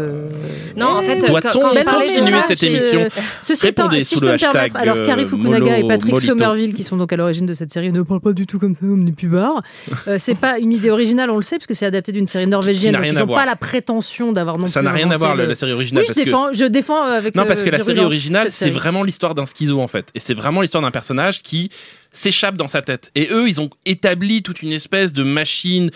Non, 0.75 0.88
en 0.98 1.01
fait, 1.01 1.19
Doit-on 1.25 1.60
parlais 1.62 1.83
de 1.83 1.89
continuer 1.89 2.39
cette 2.48 2.63
émission 2.63 3.07
Ceci 3.42 3.67
étant, 3.67 3.84
Répondez 3.84 4.03
si 4.03 4.15
sous 4.15 4.22
je 4.22 4.25
le 4.25 4.32
peux 4.32 4.34
me 4.36 4.39
permettre, 4.39 4.75
hashtag, 4.75 4.82
alors 4.89 5.05
Carrie 5.05 5.24
euh, 5.24 5.27
Fukunaga 5.27 5.77
et 5.79 5.88
Patrick 5.88 6.13
Molito. 6.13 6.32
Somerville, 6.34 6.74
qui 6.74 6.84
sont 6.84 6.98
donc 6.98 7.12
à 7.12 7.15
l'origine 7.17 7.46
de 7.46 7.53
cette 7.53 7.72
série, 7.72 7.91
ne 7.91 8.01
parlent 8.01 8.20
pas 8.22 8.34
du 8.34 8.46
tout 8.46 8.60
comme 8.60 8.75
ça, 8.75 8.86
omnipubard. 8.86 9.60
Euh, 10.08 10.17
c'est 10.20 10.36
pas 10.36 10.60
une 10.60 10.72
idée 10.74 10.89
originale, 10.89 11.29
on 11.32 11.38
le 11.38 11.41
sait, 11.41 11.58
parce 11.58 11.67
que 11.67 11.74
c'est 11.74 11.86
adapté 11.86 12.12
d'une 12.12 12.27
série 12.27 12.48
norvégienne, 12.48 12.94
donc 12.96 13.05
ils 13.05 13.17
n'ont 13.17 13.25
pas 13.27 13.46
la 13.46 13.55
prétention 13.55 14.32
d'avoir 14.32 14.58
non 14.58 14.67
Ça 14.67 14.79
plus 14.82 14.86
n'a 14.88 14.91
rien 14.94 15.10
à 15.12 15.17
voir, 15.17 15.36
la, 15.36 15.44
le- 15.44 15.50
la 15.50 15.55
série 15.55 15.72
originale. 15.74 16.03
Oui, 16.03 16.08
je 16.08 16.13
parce 16.13 16.20
que- 16.20 16.25
défends, 16.25 16.48
je 16.53 16.65
défends 16.65 17.01
avec. 17.03 17.36
Non, 17.36 17.44
euh, 17.44 17.46
parce 17.46 17.63
que 17.63 17.70
la 17.70 17.79
série 17.79 18.00
originale, 18.00 18.48
c'est 18.51 18.70
vraiment 18.70 19.03
l'histoire 19.03 19.34
d'un 19.34 19.46
schizo 19.46 19.79
en 19.82 19.88
fait. 19.88 20.10
Et 20.13 20.20
c'est 20.20 20.34
vraiment 20.34 20.62
l'histoire 20.62 20.84
d'un 20.84 20.91
personnage 20.91 21.41
qui 21.41 21.72
s'échappe 22.12 22.56
dans 22.56 22.68
sa 22.68 22.82
tête. 22.82 23.12
Et 23.16 23.28
eux, 23.32 23.48
ils 23.48 23.62
ont 23.62 23.70
établi 23.86 24.42
toute 24.42 24.62
une 24.62 24.72
espèce 24.72 25.13
de 25.13 25.24
machine. 25.24 25.92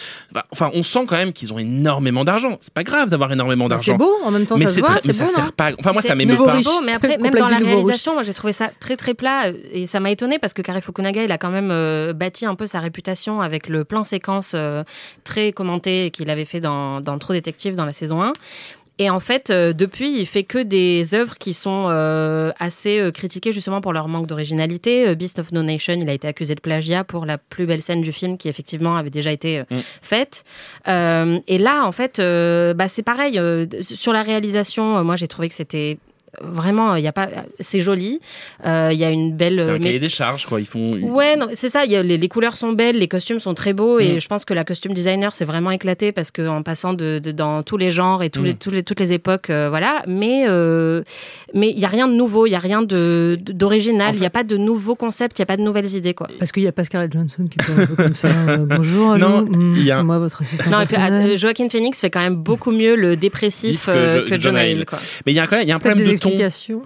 Enfin, 0.52 0.70
on 0.74 0.84
sent 0.84 1.06
quand 1.08 1.18
même 1.18 1.34
qu'ils 1.34 1.54
ont 1.54 1.60
énormément 1.60 2.24
d'argent. 2.24 2.58
C'est 2.60 2.74
pas 2.74 2.84
grave 2.84 3.10
d'avoir 3.10 3.32
énormément 3.32 3.68
d'argent. 3.68 3.94
C'est 3.94 3.98
beau, 3.98 4.14
en 4.24 4.32
même 4.32 4.46
temps, 4.46 4.56
mais 4.58 4.66
ça 4.66 4.70
se 4.70 4.76
c'est 4.76 4.82
voit, 4.82 5.00
mais 5.06 5.14
ça 5.14 5.26
beau, 5.26 5.32
non 5.32 5.36
sert 5.36 5.54
pas. 5.54 5.72
Enfin, 5.80 5.92
moi, 5.92 6.02
ça 6.02 6.16
m'émeut 6.16 6.38
pas. 6.38 6.54
riche. 6.54 6.68
mais 6.84 6.92
C'est 6.92 6.96
après, 6.96 7.18
même 7.18 7.34
dans 7.34 7.48
la 7.48 7.58
réalisation, 7.58 8.14
moi 8.14 8.24
j'ai 8.24 8.34
trouvé 8.34 8.54
ça 8.54 8.70
très 8.80 8.98
très 8.98 9.14
plat 9.14 9.48
euh, 9.48 9.54
et 9.72 9.86
ça 9.86 10.00
m'a 10.00 10.12
étonné 10.12 10.40
parce 10.40 10.54
que 10.54 10.62
Kare 10.62 10.82
Fukunaga, 10.82 11.24
il 11.24 11.32
a 11.32 11.38
quand 11.38 11.50
même 11.50 11.72
euh, 11.72 12.14
bâti 12.14 12.46
un 12.46 12.56
peu 12.56 12.68
sa 12.68 12.80
réputation 12.80 13.42
avec 13.42 13.68
le 13.68 13.84
plan 13.84 14.04
séquence 14.04 14.52
euh, 14.56 14.84
très 15.24 15.52
commenté 15.52 16.12
qu'il 16.12 16.30
avait 16.30 16.46
fait 16.46 16.60
dans, 16.60 17.02
dans 17.02 17.18
Trop 17.18 17.34
Détective 17.34 17.76
dans 17.76 17.86
la 17.86 17.94
saison 17.94 18.22
1. 18.22 18.34
Et 19.00 19.10
en 19.10 19.20
fait, 19.20 19.50
euh, 19.50 19.74
depuis, 19.74 20.20
il 20.20 20.26
fait 20.28 20.44
que 20.44 20.60
des 20.60 21.16
œuvres 21.16 21.36
qui 21.40 21.54
sont 21.54 21.88
euh, 21.90 22.52
assez 22.60 23.00
euh, 23.00 23.12
critiquées 23.12 23.52
justement 23.52 23.82
pour 23.82 23.92
leur 23.92 24.08
manque 24.08 24.28
d'originalité. 24.28 25.16
Beast 25.16 25.40
of 25.40 25.52
No 25.52 25.64
Nation, 25.64 25.96
il 26.00 26.08
a 26.10 26.14
été 26.14 26.28
accusé 26.28 26.54
de 26.54 26.60
plagiat 26.62 27.04
pour 27.04 27.26
la 27.26 27.38
plus 27.40 27.66
belle 27.66 27.82
scène 27.82 28.02
du 28.02 28.12
film 28.12 28.38
qui 28.38 28.50
effectivement 28.50 28.96
avait 28.96 29.10
déjà 29.10 29.32
été 29.32 29.64
Mm. 29.72 29.80
faite. 30.02 30.44
Et 30.88 31.58
là, 31.58 31.86
en 31.86 31.92
fait, 31.92 32.18
bah, 32.20 32.88
c'est 32.88 33.04
pareil. 33.04 33.40
sur 33.82 34.14
la 34.14 34.22
réalisation, 34.22 35.04
moi 35.04 35.16
j'ai 35.16 35.28
trouvé 35.28 35.50
que 35.50 35.56
c'était 35.56 35.98
vraiment, 36.42 36.96
il 36.96 37.04
y 37.04 37.08
a 37.08 37.12
pas, 37.14 37.30
c'est 37.60 37.80
joli. 37.82 38.20
Euh, 38.66 38.90
Il 38.92 38.98
y 38.98 39.04
a 39.04 39.10
une 39.10 39.34
belle. 39.36 39.60
C'est 39.64 39.70
un 39.70 39.74
mais- 39.74 39.80
cahier 39.80 40.00
des 40.00 40.10
charges, 40.10 40.46
quoi. 40.46 40.60
Ils 40.60 40.66
font. 40.66 40.94
Ouais, 41.02 41.36
non, 41.36 41.48
c'est 41.54 41.70
ça. 41.70 41.86
Y 41.86 41.96
a, 41.96 42.04
les, 42.04 42.18
les 42.18 42.28
couleurs 42.28 42.58
sont 42.58 42.72
belles, 42.74 42.98
les 42.98 43.08
costumes 43.08 43.40
sont 43.40 43.54
très 43.54 43.74
beaux, 43.74 44.00
et 44.00 44.14
Mm. 44.16 44.20
je 44.20 44.28
pense 44.28 44.46
que 44.46 44.54
la 44.54 44.64
costume 44.64 44.94
designer 44.94 45.34
s'est 45.34 45.46
vraiment 45.46 45.72
éclatée 45.72 46.12
parce 46.12 46.32
que 46.32 46.48
en 46.48 46.62
passant 46.64 46.94
de, 46.94 47.20
de- 47.20 47.32
dans 47.32 47.64
tous 47.64 47.78
les 47.78 47.90
genres 47.90 48.24
et 48.24 48.30
tous 48.30 48.44
les, 48.44 48.54
Mm. 48.54 48.58
tous 48.58 48.70
les, 48.72 48.84
toutes 48.84 49.00
les 49.00 49.14
époques, 49.14 49.50
euh, 49.50 49.70
voilà. 49.70 50.04
Mais 50.08 50.46
euh, 50.48 51.04
mais 51.54 51.70
il 51.70 51.80
y 51.80 51.86
a 51.86 51.88
rien 51.88 52.08
de 52.08 52.14
nouveau, 52.14 52.46
il 52.48 52.52
y 52.52 52.56
a 52.56 52.60
rien 52.60 52.82
de 52.82 53.38
d'original, 53.40 54.16
il 54.16 54.20
n'y 54.20 54.26
a 54.26 54.30
pas 54.32 54.44
de 54.44 54.58
nouveaux 54.58 54.96
concepts, 54.96 55.38
il 55.38 55.42
y 55.42 55.44
a 55.44 55.46
pas 55.46 55.58
de 55.58 55.62
nouvelles 55.62 55.94
idées, 55.96 56.14
quoi. 56.14 56.28
Parce 56.40 56.52
qu'il 56.52 56.64
n'y 56.64 56.70
a 56.70 56.72
pas 56.72 56.84
Scarlett 56.84 57.12
Johansson 57.14 57.48
qui 57.50 57.58
peut 57.58 57.82
un 57.82 57.86
peu 57.86 57.96
comme 57.96 58.14
ça. 58.16 58.28
euh, 58.30 58.58
bonjour, 58.58 59.18
Non, 59.18 59.40
hum, 59.40 59.74
il 59.78 59.84
y 59.86 59.92
a- 59.92 59.98
c'est 59.98 60.04
moi 60.04 60.20
votre 60.20 60.42
assistant 60.42 60.70
Non, 60.72 60.82
et 60.82 60.86
puis, 60.86 60.96
personnel. 60.96 61.32
euh, 61.32 61.38
Joaquin 61.38 61.70
Phoenix 61.70 62.00
fait 62.00 62.10
quand 62.10 62.22
même 62.22 62.36
beaucoup 62.36 62.72
mieux 62.72 62.96
le 62.96 63.16
dépressif 63.16 63.86
Que 63.86 63.92
euh, 63.92 64.24
que, 64.24 64.30
John 64.40 64.54
Jonah 64.54 64.68
Hill, 64.68 64.86
quoi. 64.86 65.00
Mais 65.26 65.32
il 65.32 65.36
y 65.36 65.40
a 65.40 65.48
quand 65.48 65.56
même 65.58 65.64
il 65.64 65.70
y 65.70 65.72
a 65.72 65.76
un 65.76 65.80
problème 65.80 66.00
de 66.00 66.04
ton. 66.24 66.36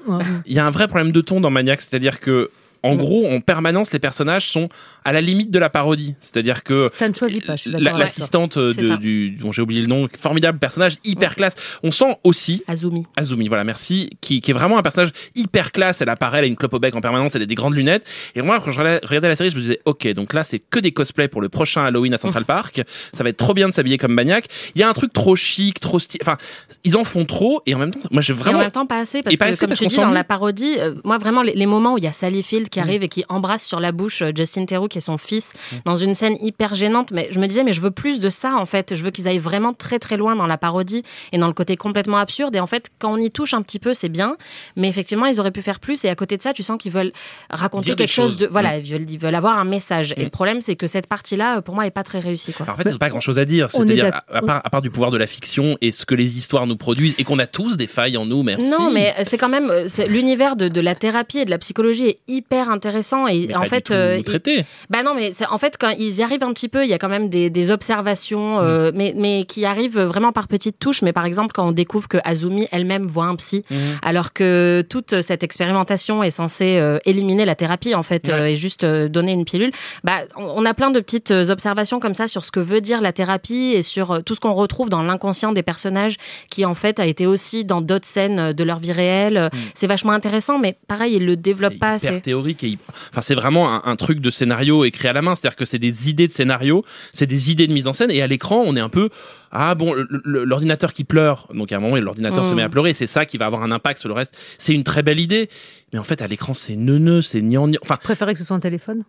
Ouais. 0.08 0.24
Il 0.46 0.54
y 0.54 0.60
a 0.60 0.66
un 0.66 0.70
vrai 0.70 0.88
problème 0.88 1.12
de 1.12 1.22
ton 1.22 1.40
dans 1.42 1.50
Maniac, 1.50 1.82
c'est-à-dire 1.82 2.20
que 2.20 2.52
en 2.88 2.96
gros, 2.96 3.28
en 3.30 3.40
permanence, 3.42 3.92
les 3.92 4.00
personnages 4.00 4.48
sont 4.48 4.70
à 5.06 5.12
la 5.14 5.22
limite 5.22 5.52
de 5.52 5.60
la 5.60 5.70
parodie. 5.70 6.16
C'est-à-dire 6.20 6.64
que 6.64 6.90
Ça 6.92 7.08
ne 7.08 7.14
choisit 7.14 7.46
pas, 7.46 7.56
la- 7.68 7.94
l'assistante 7.94 8.58
du, 8.58 9.32
dont 9.32 9.52
j'ai 9.52 9.62
oublié 9.62 9.82
le 9.82 9.88
nom, 9.88 10.08
formidable 10.18 10.60
personnage, 10.60 10.96
hyper 11.04 11.36
classe. 11.36 11.56
On 11.84 11.92
sent 11.92 12.18
aussi 12.24 12.64
Azumi. 12.68 13.06
Azumi, 13.16 13.48
voilà, 13.48 13.64
merci, 13.64 14.10
qui, 14.22 14.42
qui 14.42 14.52
est 14.52 14.54
vraiment 14.54 14.78
un 14.78 14.82
personnage 14.82 15.12
hyper 15.36 15.72
classe. 15.72 16.02
Elle 16.02 16.10
apparaît, 16.10 16.40
elle 16.40 16.44
a 16.46 16.48
une 16.48 16.56
clope 16.56 16.74
au 16.74 16.80
bec 16.80 16.96
en 16.96 17.02
permanence, 17.02 17.36
elle 17.36 17.42
a 17.42 17.46
des 17.46 17.56
grandes 17.56 17.76
lunettes. 17.76 18.06
Et 18.36 18.42
moi, 18.42 18.60
quand 18.64 18.72
je 18.72 18.80
regardais 18.80 19.28
la 19.30 19.36
série, 19.36 19.50
je 19.50 19.56
me 19.56 19.62
disais, 19.62 19.80
ok, 19.86 20.08
donc 20.14 20.34
là, 20.34 20.44
c'est 20.44 20.60
que 20.60 20.80
des 20.80 20.92
cosplays 20.92 21.28
pour 21.28 21.42
le 21.42 21.50
prochain 21.50 21.84
Halloween 21.86 22.14
à 22.14 22.18
Central 22.18 22.46
Park. 22.46 22.82
Ça 23.14 23.24
va 23.24 23.30
être 23.30 23.38
trop 23.38 23.54
bien 23.54 23.68
de 23.68 23.74
s'habiller 23.74 23.98
comme 23.98 24.14
Maniac. 24.14 24.46
Il 24.76 24.82
y 24.82 24.84
a 24.84 24.90
un 24.90 24.94
truc 24.94 25.14
trop 25.14 25.36
chic, 25.36 25.80
trop 25.80 26.00
stylé. 26.00 26.22
Enfin, 26.24 26.38
ils 26.84 26.96
en 26.98 27.04
font 27.04 27.26
trop. 27.26 27.62
Et 27.66 27.76
en 27.76 27.80
même 27.80 27.92
temps, 27.94 28.00
moi, 28.12 28.22
j'ai 28.22 28.34
Et 28.34 28.36
en 28.36 28.40
vraiment. 28.40 28.60
même 28.60 28.72
temps, 28.72 28.86
pas 28.86 29.00
assez, 29.00 29.22
parce 29.22 29.34
Et 29.34 29.38
pas 29.38 29.46
que, 29.46 29.52
assez 29.52 29.60
comme 29.60 29.70
parce 29.70 29.80
tu 29.80 29.88
dis, 29.88 29.96
dans 29.96 30.12
la 30.12 30.24
parodie, 30.24 30.76
euh, 30.80 30.96
moi, 31.04 31.18
vraiment, 31.18 31.42
les, 31.44 31.54
les 31.54 31.66
moments 31.66 31.94
où 31.94 31.98
il 31.98 32.04
y 32.04 32.08
a 32.08 32.12
Sally 32.12 32.44
Field 32.44 32.70
qui 32.78 32.84
Mm. 32.84 32.90
arrive 32.90 33.04
et 33.04 33.08
qui 33.08 33.26
embrasse 33.30 33.66
sur 33.66 33.80
la 33.80 33.92
bouche 33.92 34.22
euh, 34.22 34.32
Justin 34.36 34.66
Theroux, 34.66 34.88
qui 34.88 35.00
est 35.00 35.02
son 35.02 35.18
fils, 35.18 35.54
dans 35.86 35.96
une 35.96 36.14
scène 36.14 36.38
hyper 36.42 36.76
gênante, 36.76 37.12
mais 37.12 37.28
je 37.32 37.40
me 37.40 37.48
disais, 37.48 37.64
mais 37.64 37.74
je 37.74 37.82
veux 37.82 37.92
plus 37.92 38.20
de 38.20 38.30
ça, 38.30 38.56
en 38.56 38.66
fait. 38.66 38.94
Je 38.96 39.04
veux 39.04 39.12
qu'ils 39.12 39.28
aillent 39.28 39.40
vraiment 39.40 39.74
très, 39.74 40.00
très 40.00 40.18
loin 40.18 40.36
dans 40.36 40.46
la 40.48 40.58
parodie 40.58 41.04
et 41.32 41.38
dans 41.38 41.48
le 41.48 41.54
côté 41.54 41.76
complètement 41.76 42.18
absurde. 42.18 42.56
Et 42.56 42.60
en 42.60 42.68
fait, 42.68 42.90
quand 43.00 43.12
on 43.14 43.18
y 43.18 43.32
touche 43.32 43.54
un 43.54 43.62
petit 43.62 43.80
peu, 43.80 43.94
c'est 43.94 44.10
bien, 44.10 44.38
mais 44.76 44.88
effectivement, 44.90 45.26
ils 45.26 45.40
auraient 45.40 45.52
pu 45.52 45.62
faire 45.62 45.80
plus. 45.80 46.06
Et 46.06 46.10
à 46.10 46.16
côté 46.16 46.38
de 46.38 46.42
ça, 46.42 46.54
tu 46.54 46.64
sens 46.64 46.78
qu'ils 46.78 46.92
veulent 46.92 47.12
raconter 47.50 47.96
quelque 47.96 48.08
chose 48.08 48.32
choses. 48.32 48.38
de. 48.38 48.48
Voilà, 48.48 48.78
Mm. 48.78 48.82
ils, 48.84 48.92
veulent, 48.94 49.10
ils 49.12 49.20
veulent 49.20 49.36
avoir 49.36 49.58
un 49.58 49.66
message. 49.66 50.14
Et 50.18 50.22
Mm. 50.22 50.24
le 50.26 50.30
problème, 50.30 50.62
c'est 50.62 50.76
que 50.76 50.88
cette 50.88 51.08
partie-là, 51.08 51.58
euh, 51.58 51.62
pour 51.62 51.74
moi, 51.76 51.86
est 51.86 51.92
pas 51.92 52.04
très 52.04 52.20
réussie, 52.20 52.54
quoi. 52.54 52.66
Alors, 52.66 52.76
en 52.76 52.78
fait, 52.84 52.90
c'est 52.92 52.98
pas 53.00 53.10
grand 53.10 53.20
chose 53.20 53.40
à 53.40 53.46
dire. 53.46 53.70
C'est-à-dire, 53.72 54.08
à, 54.14 54.38
à 54.38 54.42
part, 54.42 54.62
à 54.64 54.70
part 54.70 54.82
du 54.82 54.90
pouvoir 54.90 55.12
de 55.12 55.18
la 55.18 55.28
fiction 55.28 55.78
et 55.82 55.92
ce 55.92 56.06
que 56.06 56.16
les 56.16 56.38
histoires 56.38 56.68
nous 56.68 56.78
produisent 56.78 57.16
et 57.18 57.24
qu'on 57.24 57.40
a 57.40 57.48
tous 57.48 57.78
des 57.78 57.88
failles 57.88 58.18
en 58.18 58.26
nous, 58.26 58.44
merci. 58.44 58.70
Non, 58.70 58.92
mais 58.92 59.14
euh, 59.18 59.24
c'est 59.26 59.38
quand 59.38 59.50
même 59.50 59.72
l'univers 60.08 60.56
de, 60.56 60.68
de 60.68 60.82
la 60.82 60.96
thérapie 60.96 61.40
et 61.40 61.46
de 61.46 61.50
la 61.50 61.58
psychologie 61.58 62.06
est 62.08 62.18
hyper 62.28 62.67
intéressant 62.70 63.28
et 63.28 63.48
Mais 63.48 63.56
en 63.56 63.60
pas 63.60 63.64
du 63.66 63.70
fait, 63.70 63.82
tout 63.82 63.94
euh, 63.94 64.18
il- 64.26 64.66
bah 64.90 65.04
non, 65.04 65.14
mais 65.16 65.32
en 65.50 65.58
fait 65.58 65.78
quand 65.80 65.90
ils 65.98 66.18
y 66.18 66.24
arrivent 66.24 66.44
un 66.44 66.54
petit 66.54 66.70
peu, 66.70 66.84
il 66.84 66.90
y 66.90 66.94
a 66.94 66.98
quand 66.98 67.10
même 67.10 67.30
des, 67.30 67.50
des 67.50 67.72
observations, 67.72 68.60
euh, 68.60 68.92
mais 68.94 69.14
mais 69.16 69.46
qui 69.46 69.66
arrivent 69.66 70.00
vraiment 70.00 70.32
par 70.32 70.48
petites 70.48 70.80
touches. 70.80 71.02
Mais 71.02 71.14
par 71.14 71.26
exemple, 71.26 71.52
quand 71.54 71.68
on 71.68 71.72
découvre 71.72 72.08
que 72.08 72.18
Azumi 72.24 72.68
elle-même 72.72 73.06
voit 73.08 73.26
un 73.26 73.36
psy, 73.36 73.64
Mhm. 73.70 73.78
alors 74.02 74.34
que 74.34 74.84
toute 74.90 75.22
cette 75.22 75.44
expérimentation 75.44 76.24
est 76.24 76.30
censée 76.30 76.78
euh, 76.78 77.00
éliminer 77.06 77.46
la 77.46 77.56
thérapie 77.56 77.96
en 77.96 78.04
fait 78.04 78.28
Ouais. 78.30 78.54
et 78.54 78.56
juste 78.56 78.86
donner 78.86 79.32
une 79.34 79.46
pilule. 79.46 79.72
Bah, 80.04 80.20
on 80.36 80.64
a 80.66 80.74
plein 80.74 80.92
de 80.92 81.00
petites 81.00 81.32
observations 81.32 82.00
comme 82.00 82.14
ça 82.14 82.28
sur 82.28 82.46
ce 82.46 82.52
que 82.52 82.60
veut 82.60 82.82
dire 82.82 83.02
la 83.02 83.14
thérapie 83.14 83.74
et 83.76 83.82
sur 83.82 84.24
tout 84.24 84.36
ce 84.36 84.40
qu'on 84.40 84.54
retrouve 84.54 84.90
dans 84.90 85.02
l'inconscient 85.04 85.52
des 85.52 85.64
personnages 85.64 86.16
qui 86.50 86.66
en 86.66 86.74
fait 86.76 87.00
a 87.00 87.06
été 87.06 87.26
aussi 87.26 87.66
dans 87.66 87.82
d'autres 87.82 88.06
scènes 88.08 88.54
de 88.54 88.64
leur 88.64 88.80
vie 88.80 88.92
réelle. 88.92 89.50
C'est 89.76 89.88
vachement 89.88 90.12
intéressant, 90.14 90.58
mais 90.60 90.78
pareil, 90.88 91.16
ils 91.16 91.26
le 91.26 91.36
développent 91.36 91.78
pas 91.80 91.92
assez. 91.92 92.08
Et 92.52 92.78
enfin 93.12 93.22
c'est 93.22 93.36
vraiment 93.36 93.74
un, 93.74 93.82
un 93.86 93.96
truc 93.96 94.20
de 94.20 94.30
scénario 94.30 94.84
écrit 94.86 95.08
à 95.08 95.14
la 95.14 95.22
main. 95.22 95.36
C'est-à-dire 95.36 95.56
que 95.56 95.66
c'est 95.66 95.80
des 95.80 96.10
idées 96.10 96.28
de 96.28 96.34
scénario 96.34 96.84
c'est 97.12 97.26
des 97.28 97.52
idées 97.52 97.68
de 97.68 97.74
mise 97.74 97.88
en 97.88 97.94
scène 97.94 98.12
et 98.12 98.22
à 98.22 98.28
l'écran 98.28 98.64
on 98.66 98.76
est 98.76 98.80
un 98.82 98.90
peu 98.90 99.10
ah 99.52 99.76
bon 99.76 99.94
l'ordinateur 100.26 100.94
qui 100.94 101.04
pleure. 101.04 101.48
Donc 101.54 101.72
à 101.72 101.78
un 101.78 101.80
moment 101.80 101.96
l'ordinateur 101.98 102.44
Mm. 102.44 102.50
se 102.50 102.54
met 102.56 102.62
à 102.64 102.70
pleurer. 102.70 102.94
C'est 102.94 103.08
ça 103.08 103.26
qui 103.26 103.38
va 103.38 103.46
avoir 103.46 103.64
un 103.64 103.72
impact 103.72 104.00
sur 104.00 104.10
le 104.10 104.14
reste. 104.16 104.36
C'est 104.58 104.74
une 104.74 104.84
très 104.84 105.04
belle 105.04 105.20
idée. 105.20 105.50
Mais 105.94 106.00
en 106.00 106.04
fait 106.04 106.22
à 106.22 106.28
l'écran 106.28 106.54
c'est 106.54 106.76
neuneux 106.76 107.22
c'est 107.22 107.42
gnangnan. 107.42 107.80
Enfin 107.82 107.98
Je 108.00 108.04
préférais 108.06 108.34
que 108.34 108.40
ce 108.40 108.46
soit 108.46 108.56
un 108.56 108.60
téléphone? 108.60 109.04